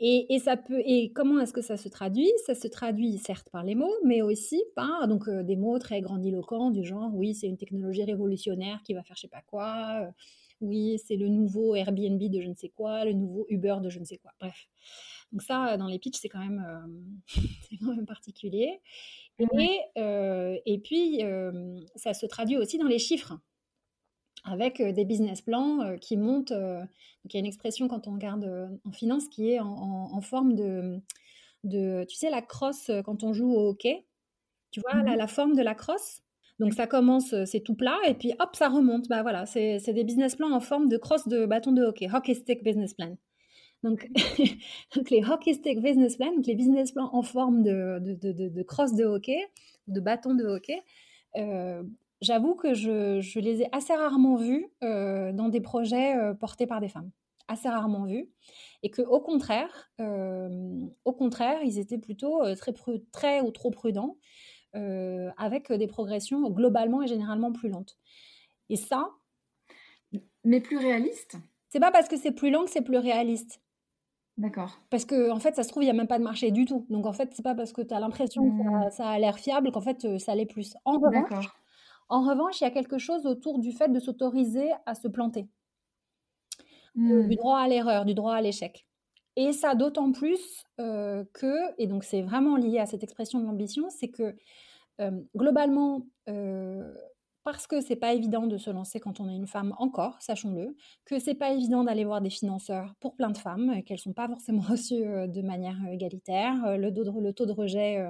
[0.01, 2.31] Et, ça peut, et comment est-ce que ça se traduit?
[2.47, 6.01] Ça se traduit certes par les mots, mais aussi par donc, euh, des mots très
[6.01, 10.03] grandiloquents du genre oui, c'est une technologie révolutionnaire qui va faire je sais pas quoi,
[10.03, 10.11] euh,
[10.61, 13.99] oui, c'est le nouveau Airbnb de je ne sais quoi, le nouveau Uber de je
[13.99, 14.33] ne sais quoi.
[14.41, 14.69] Bref.
[15.33, 17.27] Donc ça, dans les pitchs, c'est quand même, euh,
[17.81, 18.81] quand même particulier.
[19.39, 19.81] Et,
[20.67, 21.23] et puis,
[21.95, 23.39] ça se traduit aussi dans les chiffres
[24.45, 26.53] avec des business plans qui montent.
[26.53, 28.49] il y a une expression quand on regarde
[28.85, 31.01] en finance qui est en, forme de,
[31.63, 34.07] de, tu sais, la crosse quand on joue au hockey.
[34.71, 36.23] Tu vois, la, mmh la, forme de la crosse?
[36.59, 39.09] Donc ça commence, c'est tout plat, et puis hop, ça remonte.
[39.09, 42.35] Bah voilà, c'est des business plans en forme de crosse de bâton de hockey, hockey
[42.35, 43.17] stick business plan.
[43.85, 44.09] Donc,
[44.97, 48.49] donc les hockey stick business plan, donc les business plans en forme de, de, de,
[48.49, 49.39] de crosse de hockey,
[49.87, 50.83] de bâton de hockey,
[52.21, 57.11] j'avoue que je, les ai assez rarement vus dans des projets portés par des femmes.
[57.51, 58.29] Assez rarement vus.
[58.83, 62.75] Et que au contraire, au contraire, ils étaient plutôt très,
[63.13, 64.17] très ou trop prudents,
[64.75, 67.99] avec des progressions globalement et généralement plus lentes.
[68.69, 69.11] Et ça.
[70.45, 71.37] Mais plus réaliste?
[71.69, 73.61] C'est pas parce que c'est plus lent que c'est plus réaliste.
[74.39, 74.81] D'accord.
[74.89, 76.65] Parce que en fait, ça se trouve, il n'y a même pas de marché du
[76.65, 76.87] tout.
[76.91, 78.91] Donc en fait, c'est pas parce que tu as l'impression que mmh.
[78.93, 80.75] ça, a l'air fiable qu'en fait, ça l'est plus.
[80.85, 81.49] En revanche,
[82.09, 85.49] en revanche, il y a quelque chose autour du fait de s'autoriser à se planter.
[86.95, 87.35] Du mmh.
[87.35, 88.88] droit à l'erreur, du droit à l'échec.
[89.41, 93.89] Et ça d'autant plus que, et donc c'est vraiment lié à cette expression de l'ambition,
[93.89, 94.35] c'est que
[95.37, 96.05] globalement,
[97.45, 100.77] parce que c'est pas évident de se lancer quand on est une femme encore, sachons-le,
[101.05, 104.27] que c'est pas évident d'aller voir des financeurs pour plein de femmes, qu'elles sont pas
[104.27, 106.77] forcément reçues de manière égalitaire.
[106.77, 106.91] Le,
[107.33, 108.05] taux de rejet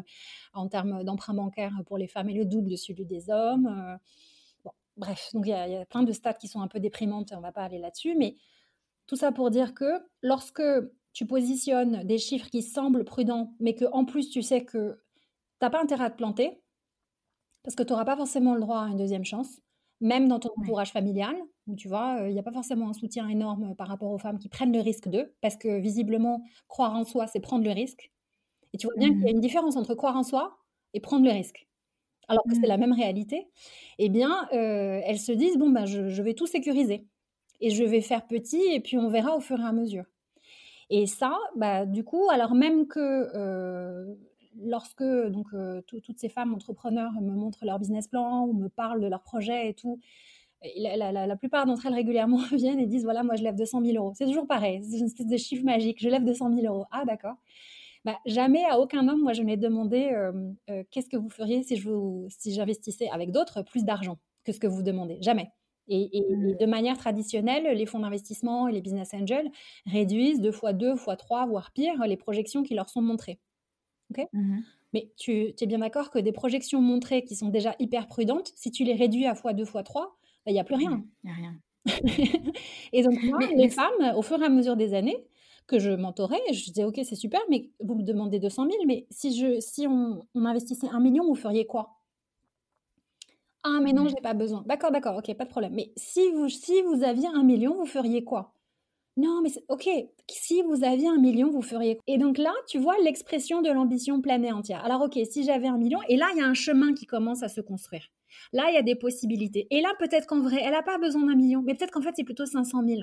[0.54, 3.98] en termes d'emprunt bancaire pour les femmes est le double de celui des hommes.
[4.96, 7.52] bref, donc il y, a plein de stats qui sont un peu déprimantes, on va
[7.52, 8.36] pas aller là-dessus, mais
[9.06, 10.62] tout ça pour dire que lorsque
[11.12, 15.64] tu positionnes des chiffres qui semblent prudents, mais que en plus tu sais que tu
[15.64, 16.60] n'as pas intérêt à te planter,
[17.62, 19.60] parce que tu n'auras pas forcément le droit à une deuxième chance,
[20.00, 21.36] même dans ton entourage familial,
[21.66, 24.38] où tu vois, il n'y a pas forcément un soutien énorme par rapport aux femmes
[24.38, 28.12] qui prennent le risque d'eux, parce que visiblement, croire en soi, c'est prendre le risque.
[28.72, 29.36] Et tu vois bien qu'il y a mmh.
[29.36, 30.58] une différence entre croire en soi
[30.94, 31.66] et prendre le risque.
[32.28, 32.80] Alors que c'est la mmh.
[32.80, 33.48] même réalité,
[33.98, 37.06] eh bien, elles se disent, bon, ben, je, vais tout sécuriser.
[37.60, 40.04] Et je vais faire petit, et puis on verra au fur et à mesure.
[40.90, 44.16] Et ça, bah, du coup, alors même que
[44.60, 45.48] lorsque donc
[45.86, 49.68] toutes ces femmes entrepreneurs me montrent leur business plan ou me parlent de leurs projets
[49.68, 50.00] et tout,
[50.76, 54.12] la, plupart d'entre elles régulièrement viennent et disent voilà moi je lève 200 000 euros.
[54.16, 55.98] C'est toujours pareil, c'est une espèce de chiffre magique.
[56.00, 56.86] Je lève 200 000 euros.
[56.90, 57.36] Ah d'accord.
[58.04, 60.10] Bah, jamais à aucun homme moi je n'ai demandé
[60.90, 61.90] qu'est-ce que vous feriez si je
[62.28, 65.18] si j'investissais avec d'autres plus d'argent que ce que vous demandez.
[65.20, 65.50] Jamais.
[65.88, 66.56] Et, mmh.
[66.60, 69.50] de manière traditionnelle, les fonds d'investissement et les business angels
[69.86, 73.40] réduisent deux fois deux, fois trois, voire pire, les projections qui leur sont montrées.
[74.32, 74.60] Mmh
[74.94, 78.70] Mais tu, es bien d'accord que des projections montrées qui sont déjà hyper prudentes, si
[78.70, 80.16] tu les réduis à fois 2 fois 3,
[80.46, 81.04] il n'y a plus rien.
[81.24, 81.60] Il n'y a rien.
[82.92, 85.26] et donc, moi, les femmes, au fur et à mesure des années,
[85.66, 89.06] que je mentorais, je disais, OK, c'est super, mais vous me demandez 200 000, mais
[89.10, 91.97] si, je, si on, investissait un million, vous feriez quoi?
[93.64, 94.08] Ah, mais non, mmh.
[94.08, 94.62] je n'ai pas besoin.
[94.66, 95.74] D'accord, d'accord, OK, pas de problème.
[95.74, 98.54] Mais si vous, si vous aviez un million, vous feriez quoi?
[99.16, 99.88] Non, mais ok,
[100.30, 101.98] si vous aviez un million, vous feriez.
[102.06, 104.84] Et donc là, tu vois l'expression de l'ambition pleine et entière.
[104.84, 107.42] Alors ok, si j'avais un million, et là, il y a un chemin qui commence
[107.42, 108.06] à se construire.
[108.52, 109.66] Là, il y a des possibilités.
[109.70, 112.12] Et là, peut-être qu'en vrai, elle n'a pas besoin d'un million, mais peut-être qu'en fait,
[112.14, 113.00] c'est plutôt 500 000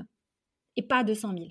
[0.78, 1.50] et pas 200 000.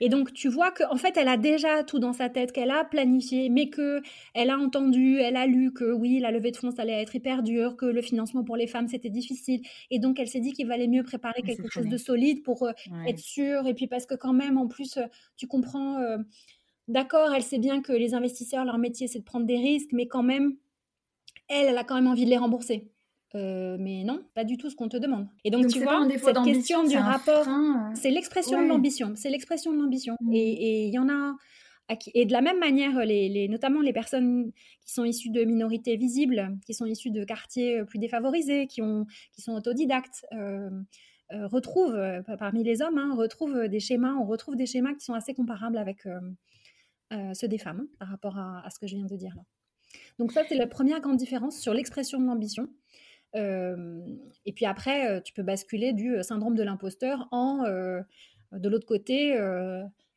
[0.00, 2.84] Et donc, tu vois qu'en fait, elle a déjà tout dans sa tête, qu'elle a
[2.84, 4.00] planifié, mais que
[4.34, 7.14] elle a entendu, elle a lu que oui, la levée de fonds, ça allait être
[7.14, 9.60] hyper dur, que le financement pour les femmes, c'était difficile.
[9.90, 12.72] Et donc, elle s'est dit qu'il valait mieux préparer quelque chose de solide pour euh,
[13.06, 13.66] être sûre.
[13.66, 16.16] Et puis, parce que quand même, en plus, euh, tu comprends, euh,
[16.88, 20.06] d'accord, elle sait bien que les investisseurs, leur métier, c'est de prendre des risques, mais
[20.06, 20.56] quand même,
[21.48, 22.90] elle, elle a quand même envie de les rembourser.
[23.36, 25.28] Euh, mais non, pas du tout ce qu'on te demande.
[25.44, 27.94] Et donc, tu vois, cette question du rapport, euh.
[27.94, 29.12] c'est l'expression de l'ambition.
[29.14, 30.16] C'est l'expression de l'ambition.
[30.20, 30.34] Mmh.
[30.34, 31.36] Et il y en a.
[32.14, 34.52] Et de la même manière, les, notamment les personnes
[34.86, 38.80] qui sont issues de minorités visibles, qui sont issues de quartiers euh, plus défavorisés, qui,
[38.80, 40.24] ont, qui sont autodidactes,
[41.32, 41.98] retrouvent,
[42.38, 45.78] parmi les hommes, hein, retrouvent des schémas, on retrouve des schémas qui sont assez comparables
[45.78, 46.06] avec
[47.34, 49.42] ceux des femmes, hein, par rapport à, à, ce que je viens de dire là.
[50.20, 52.68] Donc ça, c'est la première grande différence sur l'expression de l'ambition
[53.34, 59.34] et puis après, tu peux basculer du syndrome de l'imposteur en, de l'autre côté,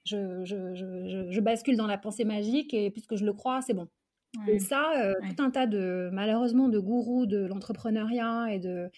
[0.05, 3.73] je, je, je, je, bascule dans la pensée magique et puisque je le crois, c'est
[3.73, 3.87] bon.
[4.47, 8.89] Et ça, tout un tas de, malheureusement, de gourous de l'entrepreneuriat et de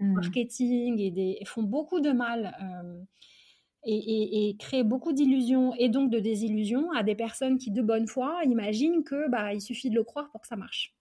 [0.00, 0.12] mmh.
[0.12, 2.54] marketing et des, font beaucoup de mal
[3.84, 7.82] et, et, et, créent beaucoup d'illusions et donc de désillusions à des personnes qui, de
[7.82, 10.94] bonne foi, imaginent que bah, il suffit de le croire pour que ça marche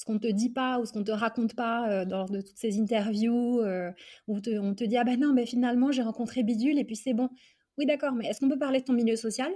[0.00, 2.56] ce qu'on te dit pas ou ce qu'on te raconte pas euh, dans de toutes
[2.56, 3.92] ces interviews euh,
[4.28, 7.12] où on te dit ah ben non mais finalement j'ai rencontré Bidule et puis c'est
[7.12, 7.28] bon.
[7.76, 9.52] Oui d'accord, mais est-ce qu'on peut parler de ton milieu social?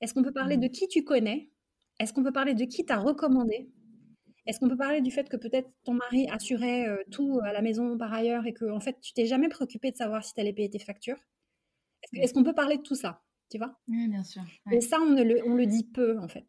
[0.00, 1.50] Est-ce qu'on peut parler de qui tu connais?
[1.98, 3.68] Est-ce qu'on peut parler de qui t'a recommandé?
[4.46, 7.60] Est-ce qu'on peut parler du fait que peut-être ton mari assurait euh, tout à la
[7.60, 10.40] maison par ailleurs et que en fait tu t'es jamais préoccupé de savoir si tu
[10.40, 11.18] allais payer tes factures?
[12.12, 13.22] Est-ce qu'on peut parler de tout ça?
[13.50, 13.76] Tu vois?
[13.88, 14.42] Oui, bien sûr.
[14.70, 16.46] Et ça, on, le, on le dit peu, en fait.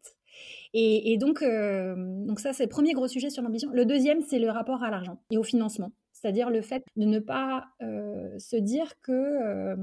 [0.74, 1.94] Et, donc, euh,
[2.26, 3.70] donc ça, c'est le premier gros sujet sur l'ambition.
[3.72, 5.92] Le deuxième, c'est le rapport à l'argent et au financement.
[6.12, 9.76] C'est-à-dire le fait de ne pas euh, se dire que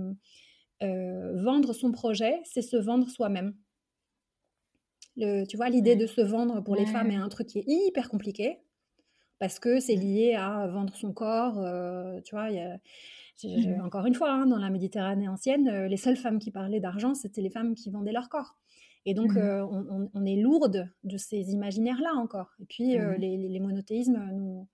[0.81, 3.53] euh, vendre son projet, c'est se vendre soi-même.
[5.17, 8.09] tu vois, l'idée de se vendre pour les femmes est un truc qui est hyper
[8.09, 8.57] compliqué.
[9.37, 11.63] parce que c'est lié à vendre son corps.
[12.23, 12.49] tu vois,
[13.83, 17.41] encore une fois, hein, dans la Méditerranée ancienne, les seules femmes qui parlaient d'argent, c'était
[17.41, 18.55] les femmes qui vendaient leur corps.
[19.09, 22.51] Et donc, mmh on, est lourde de ces imaginaires-là encore.
[22.59, 24.67] Et puis, mmh les, les, monothéismes nous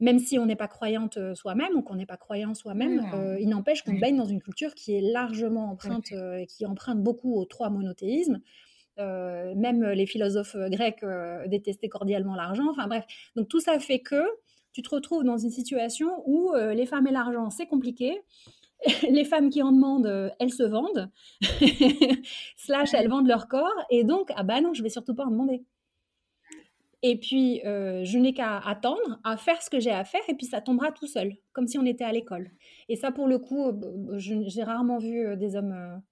[0.00, 3.04] même si on n'est pas croyante soi-même ou qu'on n'est pas croyant soi-même,
[3.40, 6.12] il n'empêche qu'on baigne dans une culture qui est largement empreinte,
[6.48, 8.40] qui emprunte beaucoup aux trois monothéismes.
[8.96, 11.04] même les philosophes grecs
[11.46, 12.70] détestaient cordialement l'argent.
[12.70, 14.22] Enfin bref, donc tout ça fait que
[14.72, 18.20] tu te retrouves dans une situation où les femmes et l'argent, c'est compliqué.
[19.10, 21.10] les femmes qui en demandent, elles se vendent,
[22.56, 25.30] slash elles vendent leur corps, et donc, ah bah non, je vais surtout pas en
[25.30, 25.62] demander.
[27.02, 30.34] Et puis, euh, je n'ai qu'à attendre, à faire ce que j'ai à faire, et
[30.34, 32.50] puis ça tombera tout seul, comme si on était à l'école.
[32.88, 36.02] Et ça, pour le coup, euh, j'ai rarement vu euh, des hommes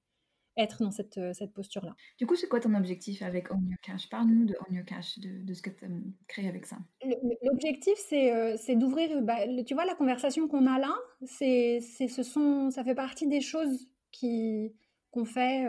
[0.56, 1.94] être dans cette, cette posture-là.
[2.18, 5.18] Du coup, c'est quoi ton objectif avec On Your Cash Parle-nous de On Your Cash,
[5.18, 5.86] de, ce que tu
[6.28, 6.76] crées avec ça.
[7.42, 10.94] L'objectif, c'est d'ouvrir, bah, tu vois, la conversation qu'on a là,
[11.24, 14.72] c'est ce sont, ça fait partie des choses qui
[15.16, 15.64] qu'on fait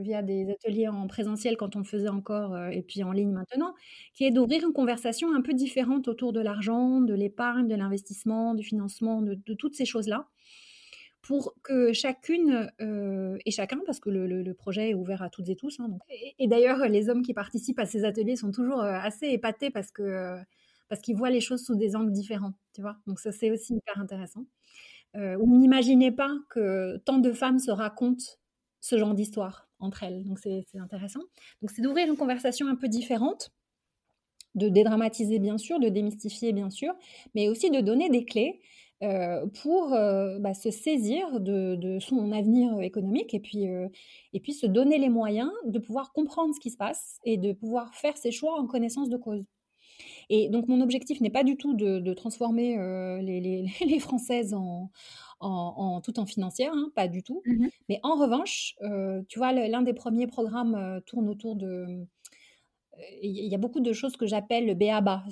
[0.00, 3.74] via des ateliers en présentiel quand on le faisait encore et puis en ligne maintenant,
[4.14, 8.54] qui est d'ouvrir une conversation un peu différente autour de l'argent, de l'épargne, de l'investissement,
[8.54, 10.26] du financement, de, toutes ces choses-là,
[11.26, 12.70] pour que chacune
[13.44, 15.88] et chacun, parce que le, projet est ouvert à toutes et tous, hein,
[16.38, 20.36] et, d'ailleurs les hommes qui participent à ces ateliers sont toujours assez épatés parce que
[20.88, 22.96] parce qu'ils voient les choses sous des angles différents, tu vois.
[23.06, 24.46] Donc ça c'est aussi hyper intéressant.
[25.16, 28.24] Euh, vous n'imaginez pas que tant de femmes se racontent
[28.80, 30.24] ce genre d'histoire entre elles.
[30.24, 31.20] Donc c'est intéressant.
[31.62, 33.50] Donc c'est d'ouvrir une conversation un peu différente,
[34.54, 36.94] de dédramatiser bien sûr, de démystifier bien sûr,
[37.34, 42.80] mais aussi de donner des clés euh, pour euh, bah, se saisir de, son avenir
[42.80, 43.88] économique et puis, euh,
[44.32, 47.52] et puis se donner les moyens de pouvoir comprendre ce qui se passe et de
[47.52, 49.44] pouvoir faire ses choix en connaissance de cause.
[50.28, 52.76] Et donc mon objectif n'est pas du tout de, transformer
[53.22, 54.90] les, Françaises en,
[55.40, 57.42] en, tout en financière, hein, pas du tout.
[57.46, 62.06] Mmh Mais en revanche, euh, tu vois, l'un des premiers programmes euh, tourne autour de.
[62.98, 65.24] Euh, il y a beaucoup de choses que j'appelle le BABA,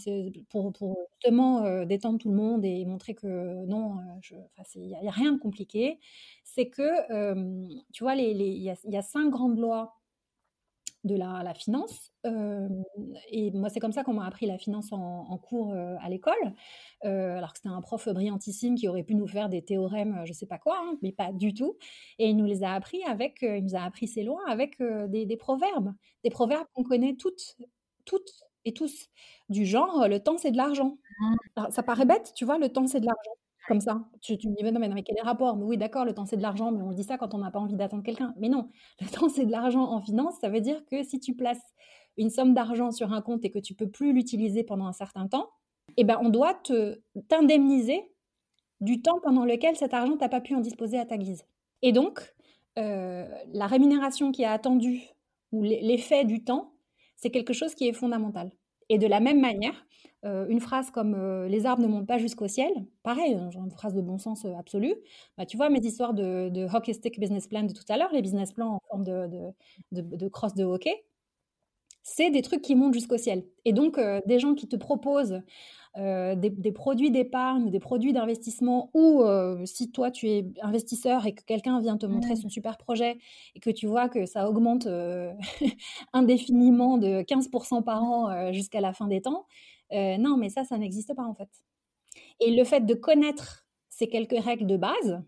[0.50, 3.96] pour, pour justement détendre tout le monde et montrer que non,
[4.74, 5.98] il n'y a, rien de compliqué.
[6.44, 6.84] C'est que,
[7.92, 9.94] tu vois, il y, y, a cinq grandes lois
[11.04, 12.12] de la, finance.
[12.24, 16.54] et moi, c'est comme ça qu'on m'a appris la finance en, cours à l'école.
[17.02, 20.46] alors que c'était un prof brillantissime qui aurait pu nous faire des théorèmes, je sais
[20.46, 21.76] pas quoi, hein, mais pas du tout.
[22.18, 25.36] Et il nous les a appris avec, il nous a appris ses lois avec des,
[25.36, 25.92] proverbes,
[26.24, 27.56] des proverbes qu'on connaît toutes,
[28.04, 28.32] toutes
[28.64, 29.08] et tous,
[29.50, 30.98] du genre le temps c'est de l'argent.
[31.20, 31.70] Mmh.
[31.70, 33.32] Ça paraît bête, tu vois, le temps c'est de l'argent
[33.66, 34.04] comme ça.
[34.20, 35.56] Tu, me dis, mais non, mais, quel est le rapport?
[35.56, 37.50] Mais oui, d'accord, le temps c'est de l'argent, mais on dit ça quand on n'a
[37.50, 38.34] pas envie d'attendre quelqu'un.
[38.38, 41.34] Mais non, le temps c'est de l'argent en finance, ça veut dire que si tu
[41.34, 41.62] places
[42.16, 45.26] une somme d'argent sur un compte et que tu peux plus l'utiliser pendant un certain
[45.26, 45.50] temps,
[45.96, 48.10] eh ben on doit te t'indemniser
[48.80, 51.44] du temps pendant lequel cet argent t'as pas pu en disposer à ta guise.
[51.82, 52.34] Et donc,
[52.78, 55.02] euh, la rémunération qui est attendue
[55.52, 56.74] ou l'effet du temps,
[57.16, 58.50] c'est quelque chose qui est fondamental.
[58.88, 59.86] Et de la même manière,
[60.24, 62.72] euh, une phrase comme euh, les arbres ne montent pas jusqu'au ciel,
[63.02, 64.94] pareil, hein, une phrase de bon sens euh, absolu.
[65.36, 68.12] Bah, tu vois, mes histoires de, de, hockey stick business plan de tout à l'heure,
[68.12, 69.28] les business plans en forme de,
[69.92, 71.04] de, de cross de hockey,
[72.04, 73.44] c'est des trucs qui montent jusqu'au ciel.
[73.64, 75.40] Et donc, des gens qui te proposent
[75.96, 79.24] des, produits d'épargne ou des produits d'investissement, ou
[79.64, 82.42] si toi tu es investisseur et que quelqu'un vient te montrer mmh.
[82.42, 83.18] son super projet
[83.54, 84.86] et que tu vois que ça augmente
[86.12, 89.46] indéfiniment de 15% par an jusqu'à la fin des temps,
[89.92, 91.48] euh, non, mais ça, ça n'existe pas en fait.
[92.40, 95.22] Et le fait de connaître ces quelques règles de base,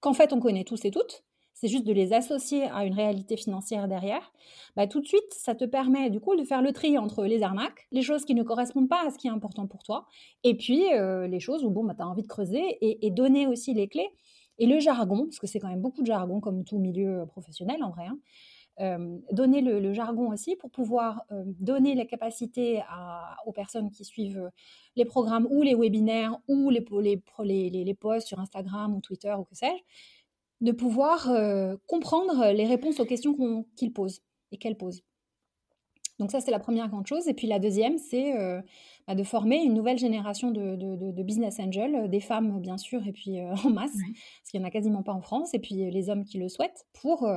[0.00, 1.24] qu'en fait on connaît tous et toutes,
[1.54, 4.32] c'est juste de les associer à une réalité financière derrière,
[4.76, 7.42] bah, tout de suite, ça te permet du coup de faire le tri entre les
[7.42, 10.06] arnaques, les choses qui ne correspondent pas à ce qui est important pour toi,
[10.42, 13.46] et puis euh, les choses où bon, bah, tu as envie de creuser et, donner
[13.46, 14.08] aussi les clés.
[14.58, 17.82] Et le jargon, parce que c'est quand même beaucoup de jargon comme tout milieu professionnel
[17.82, 18.18] en vrai, hein,
[19.30, 22.82] donner le, jargon aussi pour pouvoir donner la capacité
[23.46, 24.50] aux personnes qui suivent
[24.96, 26.84] les programmes ou les webinaires ou les,
[27.70, 29.82] les, posts sur Instagram ou Twitter ou que sais-je,
[30.60, 31.30] de pouvoir
[31.86, 34.20] comprendre les réponses aux questions qu'ils posent
[34.52, 35.02] et qu'elles posent.
[36.20, 37.26] Donc ça, c'est la première grande chose.
[37.26, 38.32] Et puis la deuxième, c'est
[39.06, 43.40] bah, de former une nouvelle génération de, business angels, des femmes bien sûr, et puis
[43.40, 46.24] en masse, parce qu'il n'y en a quasiment pas en France, et puis les hommes
[46.24, 47.28] qui le souhaitent, pour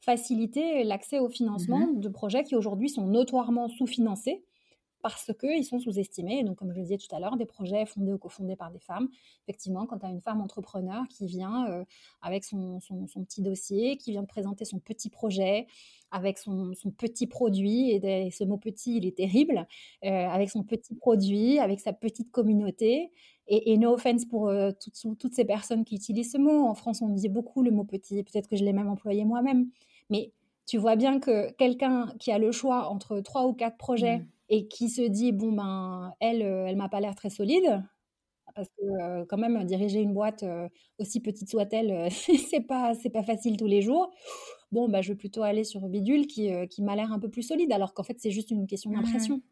[0.00, 4.44] faciliter l'accès au financement mmh de projets qui aujourd'hui sont notoirement sous-financés
[5.02, 6.42] parce qu'ils sont sous-estimés.
[6.42, 8.78] Donc, comme je le disais tout à l'heure, des projets fondés ou cofondés par des
[8.78, 9.08] femmes.
[9.46, 11.84] Effectivement, quand tu as une femme entrepreneur qui vient euh,
[12.22, 12.80] avec son,
[13.26, 15.66] petit dossier, qui vient présenter son petit projet,
[16.10, 19.66] avec son, petit produit, et, ce mot petit, il est terrible,
[20.04, 23.12] euh, avec son petit produit, avec sa petite communauté.
[23.48, 24.72] Et, no offense pour euh,
[25.18, 26.66] toutes, ces personnes qui utilisent ce mot.
[26.66, 29.68] En France, on dit beaucoup le mot petit, peut-être que je l'ai même employé moi-même.
[30.10, 30.32] Mais
[30.66, 34.26] tu vois bien que quelqu'un qui a le choix entre trois ou quatre projets mmh.
[34.48, 37.82] Et qui se dit bon ben elle euh, elle m'a pas l'air très solide
[38.54, 40.68] parce que euh, quand même diriger une boîte euh,
[40.98, 42.10] aussi petite soit-elle
[42.50, 44.10] c'est pas c'est pas facile tous les jours.
[44.72, 47.42] Bon ben je vais plutôt aller sur bidule qui, qui m'a l'air un peu plus
[47.42, 49.42] solide alors qu'en fait c'est juste une question mmh d'impression.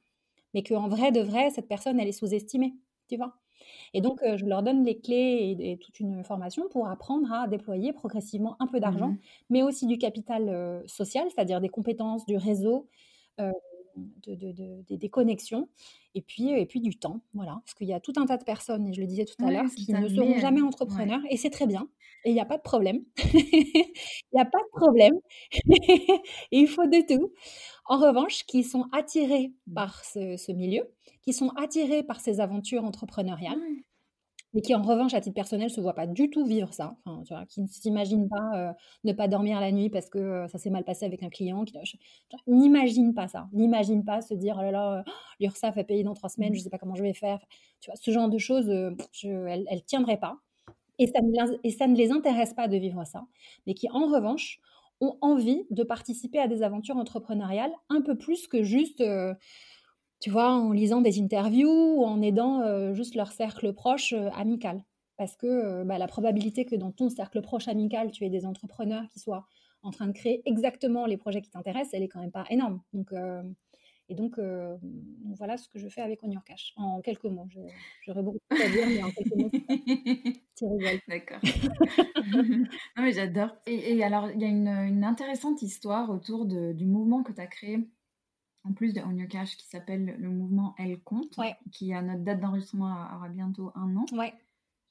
[0.55, 2.75] Mais qu'en vrai de vrai cette personne elle est sous-estimée
[3.09, 3.35] tu vois.
[3.95, 7.93] Et donc, je leur donne les clés et, toute une formation pour apprendre à déployer
[7.93, 9.19] progressivement un peu d'argent, mmh
[9.51, 12.89] mais aussi du capital social, c'est-à-dire des compétences, du réseau,
[14.27, 15.69] des connexions,
[16.15, 17.21] et puis, et puis du temps.
[17.35, 17.61] Voilà.
[17.65, 19.51] Parce qu'il y a tout un tas de personnes, et je le disais tout à
[19.51, 21.89] l'heure, qui ne seront jamais entrepreneurs, et c'est très bien.
[22.25, 23.01] Et il n'y a pas de problème.
[23.35, 25.15] Il n'y a pas de problème.
[25.53, 27.33] et il faut de tout.
[27.85, 29.75] En revanche, qui sont attirés mmh.
[29.75, 30.91] par ce, milieu,
[31.23, 33.61] qui sont attirés par ces aventures entrepreneuriales,
[34.55, 36.97] mais qui en revanche, à titre personnel, se voient pas du tout vivre ça.
[37.49, 40.71] Qui ne s'imaginent pas euh, ne pas dormir la nuit parce que euh, ça s'est
[40.71, 41.65] mal passé avec un client.
[41.65, 41.77] Qui
[42.47, 43.49] n'imagine pas ça.
[43.53, 46.61] N'imagine pas se dire oh là là, oh, l'URSSAF a payé dans trois semaines, je
[46.61, 47.41] ne sais pas comment je vais faire.
[47.81, 50.39] Tu vois, ce genre de choses, euh, elles, ne tiendraient pas.
[51.01, 51.21] Et ça
[51.89, 53.27] ne les intéresse pas de vivre ça.
[53.67, 54.61] Mais qui en revanche
[55.01, 59.03] ont envie de participer à des aventures entrepreneuriales un peu plus que juste
[60.21, 64.31] tu vois, en lisant des interviews ou en aidant euh, juste leur cercle proche euh,
[64.35, 64.85] amical.
[65.17, 68.47] Parce que euh, bah, la probabilité que dans ton cercle proche amical, tu aies des
[68.47, 69.47] entrepreneurs qui soient
[69.83, 72.81] en train de créer exactement les projets qui t'intéressent, elle est quand même pas énorme.
[72.95, 73.13] Donc,
[74.09, 74.41] et donc,
[75.37, 77.47] voilà ce que je fais avec On Your Cash, en quelques mots.
[78.07, 79.51] J'aurais beaucoup à dire, mais en quelques mots,
[80.57, 81.01] tu rigoles.
[81.07, 81.41] D'accord.
[82.97, 83.51] non, mais j'adore.
[83.67, 87.43] Et, alors, il y a une, une, intéressante histoire autour de, du mouvement que tu
[87.43, 87.87] as créé
[88.65, 91.37] en plus de On Your Cash qui s'appelle le mouvement Elle Compte,
[91.73, 94.07] qui a notre date d'enregistrement aura bientôt un an.
[94.13, 94.35] Ouais.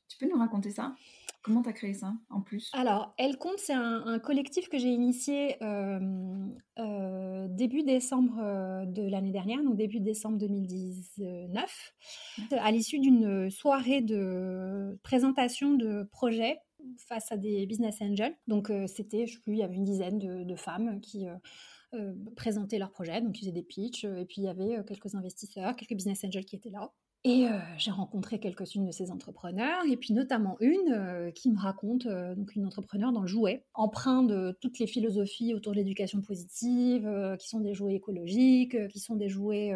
[0.07, 0.95] Tu peux nous raconter ça?
[1.41, 2.71] Comment tu as créé ça en plus?
[2.73, 5.99] Alors, Elle Compte, c'est un, collectif que j'ai initié euh,
[6.79, 11.93] euh, début décembre euh, de l'année dernière, donc début décembre 2019,
[12.51, 16.59] à l'issue d'une soirée de présentation de projets
[16.97, 18.35] face à des business angels.
[18.47, 21.25] Donc, c'était, je sais plus, il y avait une dizaine de, de femmes qui
[21.93, 23.21] euh, présenter leur projet.
[23.21, 24.05] Donc, ils faisaient des pitchs.
[24.05, 26.91] Euh, et puis, il y avait euh, quelques investisseurs, quelques business angels qui étaient là.
[27.25, 27.45] Et
[27.77, 32.65] j'ai rencontré quelques-unes de ces entrepreneurs, et puis notamment une qui me raconte, donc une
[32.65, 37.61] entrepreneur dans le jouet, emprunt de toutes les philosophies autour de l'éducation positive, qui sont
[37.61, 39.71] des jouets écologiques, qui sont des jouets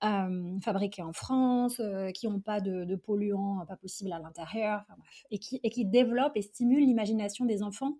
[0.00, 1.80] fabriqués en France,
[2.12, 4.84] qui n'ont pas de, polluants pas possibles à l'intérieur,
[5.30, 7.98] et qui, et qui développent et stimulent l'imagination des enfants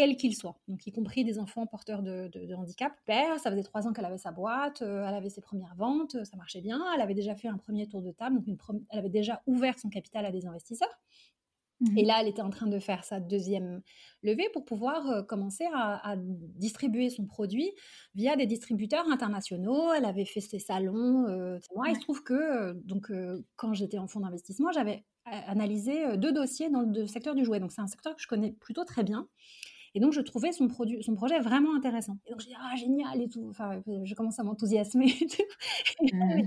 [0.00, 2.90] quels qu'ils soient, donc y compris des enfants porteurs de, handicap.
[3.04, 6.16] Père, ça faisait trois ans qu'elle avait sa boîte, euh, elle avait ses premières ventes,
[6.24, 9.10] ça marchait bien, elle avait déjà fait un premier tour de table, donc elle avait
[9.10, 10.88] déjà ouvert son capital à des investisseurs.
[11.80, 13.82] Mmh Et là, elle était en train de faire sa deuxième
[14.22, 17.70] levée pour pouvoir euh, commencer à, distribuer son produit
[18.14, 19.92] via des distributeurs internationaux.
[19.92, 21.26] Elle avait fait ses salons.
[21.28, 23.12] Euh, moi, il se trouve que donc
[23.56, 27.60] quand j'étais en fonds d'investissement, j'avais analysé deux dossiers dans le secteur du jouet.
[27.60, 29.28] Donc c'est un secteur que je connais plutôt très bien.
[29.94, 32.16] Et donc, je trouvais son, produit, son projet vraiment intéressant.
[32.26, 33.46] Et donc, je dis, ah, génial et tout.
[33.50, 35.14] Enfin, je commence à m'enthousiasmer.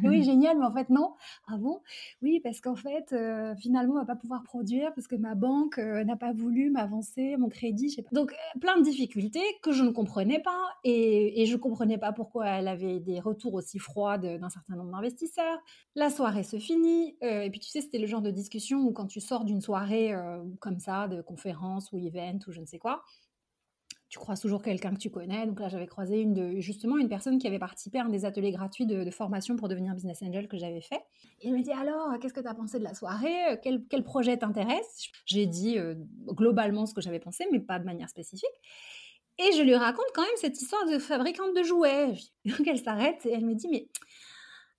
[0.03, 1.13] oui, génial, mais en fait, non.
[1.47, 1.81] Ah bon?
[2.21, 5.77] Oui, parce qu'en fait, euh, finalement, on va pas pouvoir produire parce que ma banque
[5.77, 7.89] euh, n'a pas voulu m'avancer mon crédit.
[7.89, 8.09] Je sais pas.
[8.13, 10.69] Donc, euh, plein de difficultés que je ne comprenais pas.
[10.85, 14.91] Et, et je comprenais pas pourquoi elle avait des retours aussi froids d'un certain nombre
[14.91, 15.59] d'investisseurs.
[15.95, 17.17] La soirée se finit.
[17.21, 20.13] et puis, tu sais, c'était le genre de discussion où quand tu sors d'une soirée
[20.59, 23.03] comme ça, de conférence ou event ou je ne sais quoi,
[24.13, 25.47] tu croises toujours quelqu'un que tu connais.
[25.47, 28.25] Donc là, j'avais croisé une de, justement une personne qui avait participé à un des
[28.25, 31.01] ateliers gratuits de, formation pour devenir business angel que j'avais fait.
[31.41, 33.59] Et il me dit alors, qu'est-ce que tu as pensé de la soirée?
[33.63, 35.09] Quel, quel, projet t'intéresse?
[35.25, 35.95] J'ai dit euh,
[36.27, 38.53] globalement ce que j'avais pensé, mais pas de manière spécifique.
[39.39, 42.13] Et je lui raconte quand même cette histoire de fabricante de jouets.
[42.45, 43.87] Donc elle s'arrête et elle me dit mais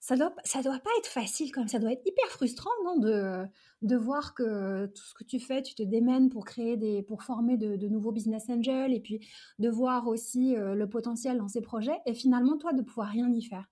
[0.04, 3.46] ça doit, doit pas être facile quand même, ça doit être hyper frustrant, non, de,
[3.80, 7.22] de voir que tout ce que tu fais, tu te démènes pour créer des, pour
[7.22, 9.26] former de, nouveaux business angels et puis
[9.58, 13.32] de voir aussi euh, le potentiel dans ces projets et finalement toi de pouvoir rien
[13.32, 13.70] y faire.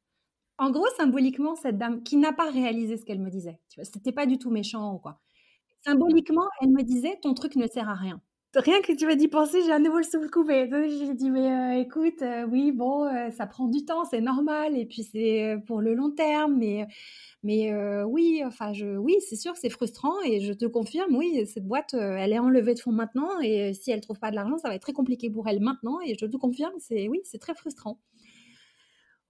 [0.56, 3.84] En gros, symboliquement, cette dame qui n'a pas réalisé ce qu'elle me disait, tu vois,
[3.84, 5.20] c'était pas du tout méchant ou quoi.
[5.84, 8.22] Symboliquement, elle me disait ton truc ne sert à rien.
[8.54, 10.68] Rien que tu m'as dit penser, j'ai un nouveau le souffle coupé.
[10.70, 14.76] J'ai dit, mais euh, écoute, euh, oui, bon, euh, ça prend du temps, c'est normal,
[14.76, 16.86] et puis c'est pour le long terme, mais,
[17.42, 17.74] mais
[18.04, 21.94] oui, enfin, je, oui, c'est sûr c'est frustrant, et je te confirme, oui, cette boîte,
[21.94, 24.74] elle est enlevée de fonds maintenant, et si elle trouve pas de l'argent, ça va
[24.74, 27.98] être très compliqué pour elle maintenant, et je te confirme, c'est, oui, c'est très frustrant.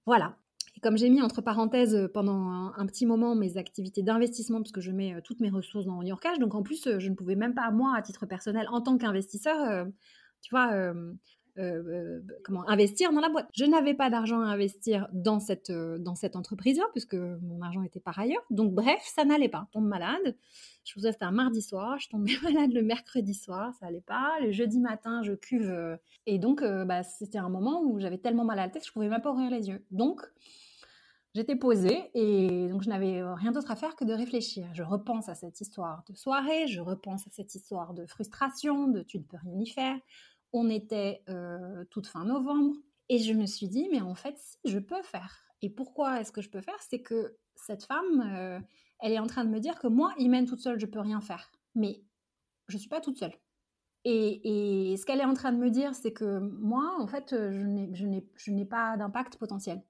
[0.06, 0.36] Voilà
[0.82, 4.80] comme j'ai mis entre parenthèses euh, pendant un, petit moment mes activités d'investissement, parce que
[4.80, 7.08] je mets euh, toutes mes ressources dans New York Cash, donc en plus, euh, je
[7.08, 9.86] ne pouvais même pas, moi, à titre personnel, en tant qu'investisseur,
[10.42, 10.92] tu vois,
[12.42, 13.46] comment investir dans la boîte.
[13.54, 18.00] Je n'avais pas d'argent à investir dans cette, dans cette entreprise-là, puisque mon argent était
[18.00, 18.42] par ailleurs.
[18.50, 19.66] Donc, bref, ça n'allait pas.
[19.68, 20.36] Je tombe malade.
[20.84, 21.96] Je vous c'était un mardi soir.
[22.00, 23.72] Je tombais malade le mercredi soir.
[23.78, 24.32] Ça n'allait pas.
[24.40, 25.96] Le jeudi matin, je cuve.
[26.26, 29.08] et donc, bah, c'était un moment où j'avais tellement mal à la tête, je pouvais
[29.08, 29.84] même pas ouvrir les yeux.
[29.92, 30.22] Donc,
[31.34, 34.68] J'étais posée et donc je n'avais euh, rien d'autre à faire que de réfléchir.
[34.74, 39.02] Je repense à cette histoire de soirée, je repense à cette histoire de frustration, de
[39.02, 39.96] tu ne peux rien y faire.
[40.52, 42.74] On était euh, toute fin novembre
[43.08, 45.42] et je me suis dit, mais en fait, si, je peux faire.
[45.62, 46.76] Et pourquoi est-ce que je peux faire?
[46.80, 48.60] C'est que cette femme, euh,
[49.00, 51.22] elle est en train de me dire que moi, mène toute seule, je peux rien
[51.22, 51.50] faire.
[51.74, 52.02] Mais
[52.68, 53.34] je ne suis pas toute seule.
[54.04, 58.50] Et ce qu'elle est en train de me dire, c'est que moi, en fait, je
[58.50, 59.80] n'ai pas d'impact potentiel.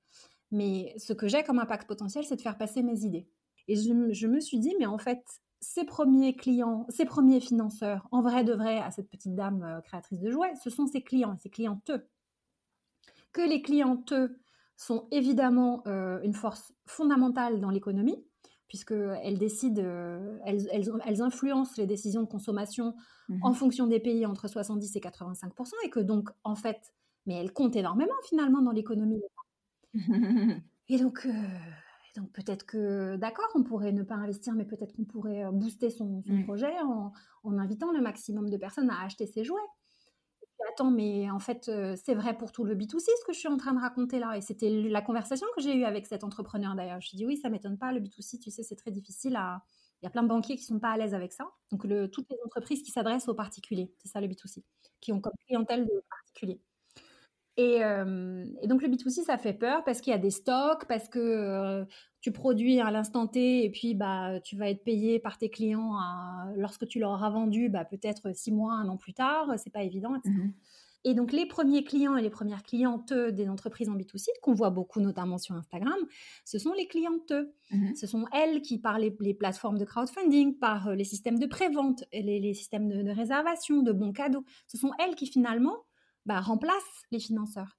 [0.53, 3.27] Mais ce que j'ai comme impact potentiel, c'est de faire passer mes idées.
[3.69, 5.25] Et je, me suis dit, mais en fait,
[5.61, 9.81] ces premiers clients, ces premiers financeurs, en vrai de vrai, à cette petite dame euh,
[9.81, 12.07] créatrice de jouets, ce sont ses clients, ses clienteux.
[13.33, 14.39] Que les clienteux
[14.77, 18.23] sont évidemment euh, une force fondamentale dans l'économie,
[18.69, 22.95] puisqu'elles décident, euh, elles, influencent les décisions de consommation
[23.29, 25.53] mmh en fonction des pays entre 70 et 85
[25.85, 26.93] et que donc, en fait,
[27.27, 29.23] mais elles comptent énormément finalement dans l'économie.
[30.89, 31.33] Et donc, euh,
[32.17, 35.91] donc peut-être que, d'accord, on pourrait ne pas investir, mais peut-être qu'on pourrait euh, booster
[35.91, 37.13] son, projet en,
[37.59, 39.61] invitant le maximum de personnes à acheter ses jouets.
[40.71, 43.49] attends, mais en fait, euh, c'est vrai pour tout le B2C ce que je suis
[43.49, 44.37] en train de raconter là.
[44.37, 47.01] Et c'était la conversation que j'ai eue avec cet entrepreneur d'ailleurs.
[47.01, 49.37] Je lui ai dit, oui, ça m'étonne pas, le B2C, tu sais, c'est très difficile
[49.37, 49.63] à.
[50.01, 51.49] Il y a plein de banquiers qui sont pas à l'aise avec ça.
[51.71, 54.65] Donc, le, toutes les entreprises qui s'adressent aux particuliers, c'est ça le B2C,
[55.01, 56.61] qui ont comme clientèle de particuliers.
[57.59, 57.81] Et,
[58.67, 61.85] donc le B2C, ça fait peur parce qu'il y a des stocks, parce que
[62.21, 65.93] tu produis à l'instant T et puis bah, tu vas être payé par tes clients
[66.57, 69.83] lorsque tu leur auras vendu, bah, peut-être six mois, un an plus tard, c'est pas
[69.83, 70.51] évident, mmh
[71.05, 74.71] Et donc les premiers clients et les premières clientes des entreprises en B2C, qu'on voit
[74.71, 75.99] beaucoup notamment sur Instagram,
[76.47, 77.33] ce sont les clientes.
[77.71, 82.05] Mmh ce sont elles qui, par les, plateformes de crowdfunding, par les systèmes de prévente,
[82.13, 85.85] les, les systèmes de, de réservation, de bons cadeaux, ce sont elles qui finalement
[86.27, 87.79] bah, remplace les financeurs.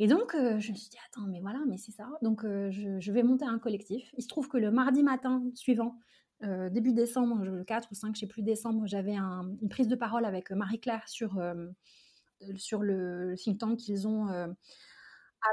[0.00, 2.08] Et donc, euh, je me suis dit, attends, mais voilà, mais c'est ça.
[2.22, 4.10] Donc, euh, je, vais monter un collectif.
[4.16, 5.98] Il se trouve que le mardi matin suivant,
[6.42, 9.96] euh, début décembre, le 4 ou 5, je sais plus, décembre, j'avais une prise de
[9.96, 11.38] parole avec Marie-Claire sur,
[12.56, 14.28] sur le, think tank qu'ils ont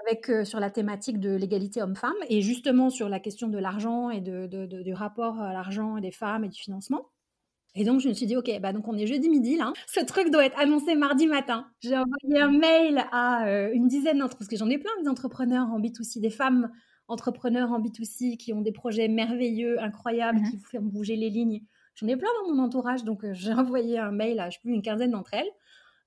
[0.06, 4.22] avec, sur la thématique de l'égalité homme-femme et justement sur la question de l'argent et
[4.22, 7.10] du rapport à l'argent des femmes et du financement.
[7.80, 9.72] Et donc, je me suis dit, OK, bah donc on est jeudi midi, là.
[9.86, 11.68] Ce truc doit être annoncé mardi matin.
[11.80, 15.68] J'ai envoyé un mail à euh, une dizaine d'entre parce que j'en ai plein d'entrepreneurs
[15.68, 16.72] en B2C, des femmes
[17.08, 20.62] entrepreneurs en B2C qui ont des projets merveilleux, incroyables, qui mhm.
[20.62, 21.62] font bouger les lignes.
[21.94, 24.62] J'en ai plein dans mon entourage, donc euh, j'ai envoyé un mail à, je sais
[24.62, 25.50] plus, une quinzaine d'entre elles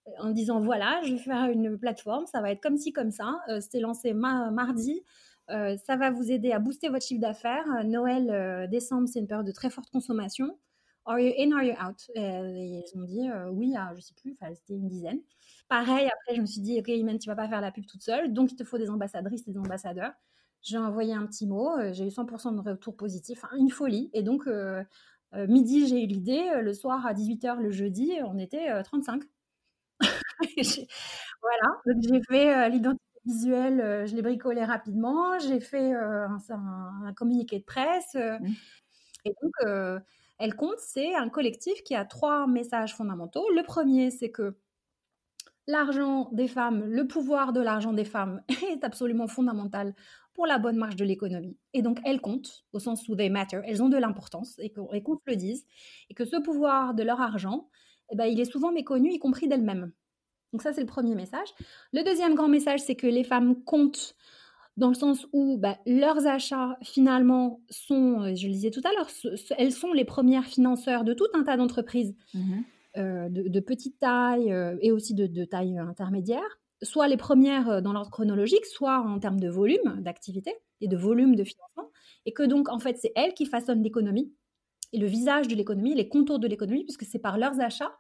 [0.09, 3.13] euh, en disant, voilà, je vais faire une plateforme, ça va être comme ci, comme
[3.13, 3.39] ça.
[3.61, 5.03] C'était lancé mardi.
[5.49, 7.85] ça va vous aider à booster votre chiffre d'affaires.
[7.85, 10.57] Noël, décembre, c'est une période de très forte consommation.
[11.07, 12.11] Are you in, are you out?
[12.15, 15.21] Et ils ont dit oui, à, je sais plus, c'était une dizaine.
[15.69, 18.03] Pareil, après, je me suis dit, ok, Imen, tu vas pas faire la pub toute
[18.03, 20.13] seule, donc il te faut des ambassadrices et des ambassadeurs.
[20.63, 24.11] J'ai envoyé un petit mot, j'ai eu 100% de retour positif, une folie.
[24.13, 24.49] Et donc,
[25.33, 29.23] midi, j'ai eu l'idée, le soir à 18h le jeudi, on était 35.
[30.01, 37.59] voilà, donc j'ai fait l'identité visuelle, je l'ai bricolé rapidement, j'ai fait un, un, communiqué
[37.59, 38.15] de presse.
[38.15, 38.47] Mmh.
[39.25, 39.53] Et donc,
[40.41, 43.47] elle compte, c'est un collectif qui a trois messages fondamentaux.
[43.55, 44.57] Le premier, c'est que
[45.67, 49.95] l'argent des femmes, le pouvoir de l'argent des femmes est absolument fondamental
[50.33, 51.59] pour la bonne marche de l'économie.
[51.75, 54.89] Et donc, elles comptent, au sens où they matter, elles ont de l'importance, et qu'on
[54.91, 55.67] se le dise,
[56.09, 57.69] et que ce pouvoir de leur argent,
[58.11, 59.93] eh ben, il est souvent méconnu, y compris d'elles-mêmes.
[60.53, 61.49] Donc ça, c'est le premier message.
[61.93, 64.17] Le deuxième grand message, c'est que les femmes comptent
[64.81, 68.93] dans le sens où bah, leurs achats, finalement, sont, euh, je le disais tout à
[68.93, 69.11] l'heure,
[69.59, 72.61] elles sont les premières financeurs de tout un tas d'entreprises mmh
[72.97, 78.11] euh, de, petite taille euh, et aussi de, taille intermédiaire, soit les premières dans l'ordre
[78.11, 81.93] chronologique, soit en termes de volume d'activité et de volume de financement,
[82.27, 84.33] et que donc, en fait, c'est elles qui façonnent l'économie
[84.93, 87.93] et le visage de l'économie, les contours de l'économie, puisque c'est par leurs achats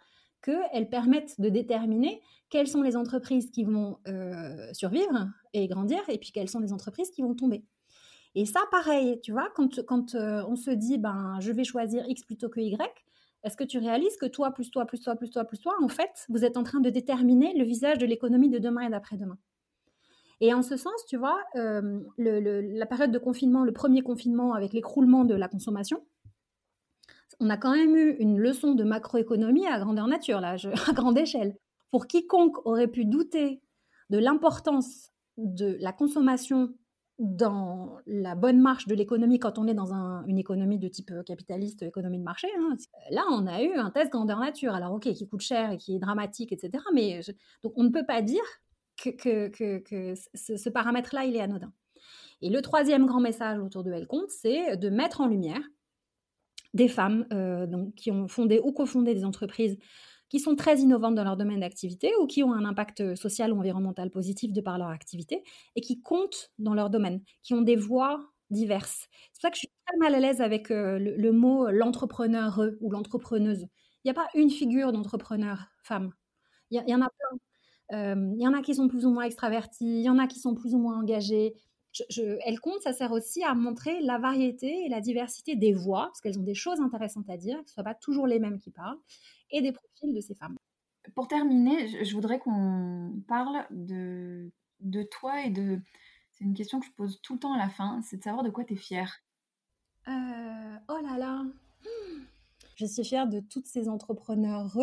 [0.42, 6.18] qu'elles permettent de déterminer quelles sont les entreprises qui vont euh, survivre et grandir, et
[6.18, 7.64] puis quelles sont les entreprises qui vont tomber.
[8.34, 12.22] Et ça, pareil, tu vois, quand, euh, on se dit, ben, je vais choisir X
[12.24, 12.76] plutôt que Y,
[13.42, 15.88] est-ce que tu réalises que toi, plus toi, plus toi, plus toi, plus toi, en
[15.88, 19.38] fait, vous êtes en train de déterminer le visage de l'économie de demain et d'après-demain?
[20.40, 24.72] Et en ce sens, tu vois, euh, la période de confinement, le premier confinement avec
[24.72, 26.02] l'écroulement de la consommation,
[27.40, 30.56] on a quand même eu une leçon de macroéconomie à grandeur nature, là,
[30.88, 31.56] à grande échelle.
[31.90, 33.60] Pour quiconque aurait pu douter
[34.10, 36.74] de l'importance de la consommation
[37.18, 39.92] dans la bonne marche de l'économie quand on est dans
[40.26, 42.48] une économie de type euh, capitaliste, économie de marché.
[42.58, 42.76] Hein,
[43.10, 44.74] là, on a eu un test grandeur nature.
[44.74, 46.82] Alors, ok, qui coûte cher et qui est dramatique, etc.
[46.94, 47.20] Mais
[47.62, 48.42] donc, on ne peut pas dire
[48.96, 51.72] que, que, ce, paramètre-là, il est anodin.
[52.40, 55.62] Et le troisième grand message autour de Elle compte, c'est de mettre en lumière
[56.74, 59.78] des femmes euh, donc, qui ont fondé ou cofondé des entreprises
[60.28, 63.58] qui sont très innovantes dans leur domaine d'activité ou qui ont un impact social ou
[63.58, 65.42] environnemental positif de par leur activité
[65.74, 68.20] et qui comptent dans leur domaine, qui ont des voix
[68.50, 69.08] diverses.
[69.32, 71.72] C'est pour ça que je suis très mal à l'aise avec euh, le, mot euh,
[71.72, 73.66] l'entrepreneur ou l'entrepreneuse.
[74.04, 76.12] Il n'y a pas une figure d'entrepreneur femme.
[76.70, 78.14] Il y, en a plein.
[78.14, 80.28] Euh, il y en a qui sont plus ou moins extravertis, il y en a
[80.28, 81.54] qui sont plus ou moins engagés.
[82.44, 86.20] Elle compte, ça sert aussi à montrer la variété et la diversité des voix, parce
[86.20, 88.58] qu'elles ont des choses intéressantes à dire, que ce ne soient pas toujours les mêmes
[88.58, 88.98] qui parlent,
[89.50, 90.56] et des profils de ces femmes.
[91.14, 94.50] Pour terminer, je, voudrais qu'on parle de,
[94.80, 95.80] de toi et de...
[96.32, 98.44] C'est une question que je pose tout le temps à la fin, c'est de savoir
[98.44, 99.22] de quoi tu es fière.
[100.08, 101.44] Euh, oh là là
[102.76, 104.76] Je suis fière de toutes ces entrepreneurs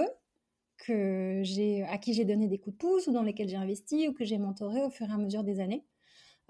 [0.77, 4.07] que j'ai, à qui j'ai donné des coups de pouce ou dans lesquels j'ai investi
[4.07, 5.83] ou que j'ai mentoré au fur et à mesure des années.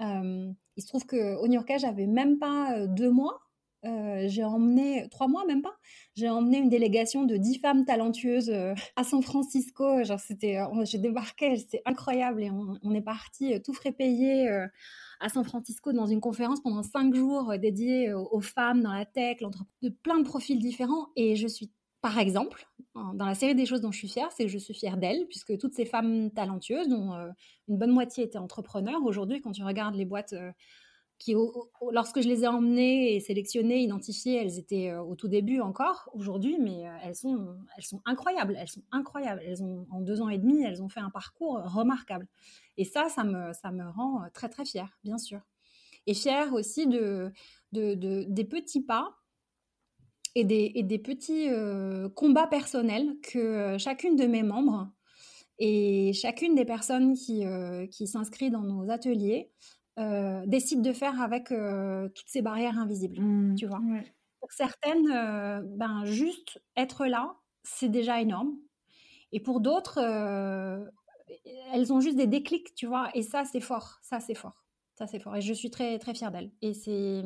[0.01, 3.39] Euh, il se trouve New York, j'avais même pas euh, deux mois
[3.85, 5.77] euh, j'ai emmené, trois mois même pas,
[6.15, 8.51] j'ai emmené une délégation de dix femmes talentueuses
[8.95, 10.03] à San Francisco.
[10.03, 14.49] Genre, c'était, j'ai débarqué, c'était incroyable et on, est parti tout frais payé
[15.19, 19.37] à San Francisco dans une conférence pendant cinq jours dédiée aux, femmes dans la tech,
[19.83, 21.09] de plein de profils différents.
[21.15, 21.71] Et je suis,
[22.01, 24.73] par exemple, dans la série des choses dont je suis fière, c'est que je suis
[24.73, 27.13] fière d'elles, puisque toutes ces femmes talentueuses, dont
[27.67, 30.33] une bonne moitié étaient entrepreneurs, aujourd'hui, quand tu regardes les boîtes
[31.17, 31.35] qui,
[31.91, 36.09] lorsque je les ai emmenées et sélectionnées, identifiées, elles étaient euh, au tout début encore,
[36.13, 39.41] aujourd'hui, mais euh, elles, sont, incroyables, elles sont incroyables.
[39.43, 42.27] Elles ont, en deux ans et demi, elles ont fait un parcours remarquable.
[42.77, 45.41] Et ça, ça me, rend euh, très, très fière, bien sûr.
[46.05, 47.31] Et fière aussi de,
[47.73, 49.15] de, des petits pas
[50.37, 51.47] et des, et des petits
[52.15, 54.89] combats personnels que chacune de mes membres
[55.59, 57.43] et chacune des personnes qui,
[57.91, 59.51] qui s'inscrivent dans nos ateliers
[59.99, 63.55] euh, décide de faire avec euh, toutes ces barrières invisibles, mmh.
[63.55, 63.81] tu vois.
[64.39, 68.53] Pour certaines, euh, ben, juste être là, c'est déjà énorme.
[69.31, 69.99] Et pour d'autres,
[71.73, 73.09] elles ont juste des déclics, tu vois.
[73.15, 73.97] Et ça, c'est fort.
[74.03, 74.63] Ça, c'est fort.
[74.93, 75.35] Ça, c'est fort.
[75.35, 76.51] Et je suis très, très fière d'elles.
[76.61, 77.23] Et c'est...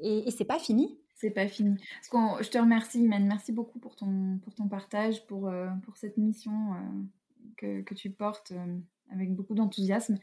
[0.00, 0.98] Et, c'est pas fini.
[1.18, 1.76] C'est pas fini.
[2.12, 3.26] je te remercie, Imen.
[3.26, 5.50] Merci beaucoup pour ton, pour ton partage, pour,
[5.84, 6.52] pour cette mission
[7.56, 8.52] que, que, tu portes
[9.10, 10.18] avec beaucoup d'enthousiasme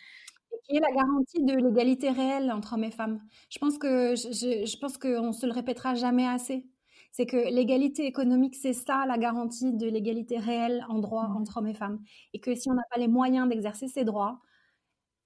[0.67, 3.21] qui est la garantie de l'égalité réelle entre hommes et femmes.
[3.49, 6.65] Je pense que je, je pense qu'on se le répétera jamais assez.
[7.11, 11.37] C'est que l'égalité économique, c'est ça la garantie de l'égalité réelle en droit mmh.
[11.37, 12.01] entre hommes et femmes.
[12.33, 14.41] Et que si on n'a pas les moyens d'exercer ces droits,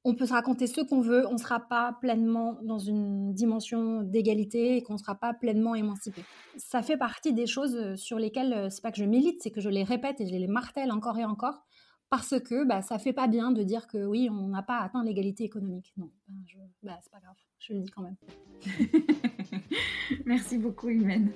[0.06, 4.02] on peut se raconter ce qu'on veut, on ne sera pas pleinement dans une dimension
[4.02, 6.24] d'égalité et qu'on ne sera pas pleinement émancipé.
[6.58, 9.70] Ça fait partie des choses sur lesquelles, c'est pas que je milite, c'est que je
[9.70, 11.66] les répète et je les martèle encore et encore
[12.10, 15.04] parce que bah, ça fait pas bien de dire que oui, on n'a pas atteint
[15.04, 15.94] l'égalité économique.
[15.98, 16.44] Non, ben,
[16.82, 18.16] bah, c'est pas grave, je le dis quand même.
[20.26, 21.32] Merci beaucoup, Imen.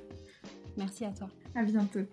[0.78, 1.30] Merci à toi.
[1.56, 2.08] À bientôt.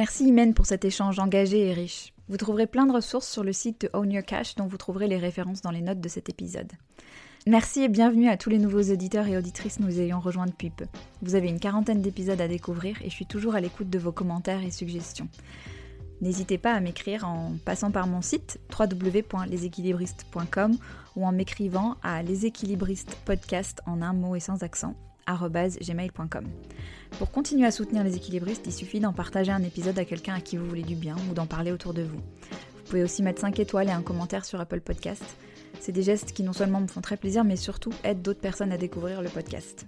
[0.00, 2.14] Merci Imen pour cet échange engagé et riche.
[2.30, 5.08] Vous trouverez plein de ressources sur le site de Own Your Cash dont vous trouverez
[5.08, 6.72] les références dans les notes de cet épisode.
[7.46, 10.86] Merci et bienvenue à tous les nouveaux auditeurs et auditrices nous ayant rejoints depuis peu.
[11.20, 14.10] Vous avez une quarantaine d'épisodes à découvrir et je suis toujours à l'écoute de vos
[14.10, 15.28] commentaires et suggestions.
[16.22, 20.78] N'hésitez pas à m'écrire en passant par mon site www.leséquilibristes.com
[21.16, 24.94] ou en m'écrivant à leséquilibristespodcast en un mot et sans accent
[27.18, 30.40] Pour continuer à soutenir les équilibristes, il suffit d'en partager un épisode à quelqu'un à
[30.40, 32.18] qui vous voulez du bien ou d'en parler autour de vous.
[32.18, 35.36] Vous pouvez aussi mettre 5 étoiles et un commentaire sur Apple Podcast.
[35.80, 38.72] C'est des gestes qui non seulement me font très plaisir, mais surtout aident d'autres personnes
[38.72, 39.86] à découvrir le podcast.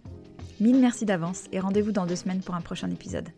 [0.60, 3.28] Mille merci d'avance et rendez-vous dans deux semaines pour un prochain épisode.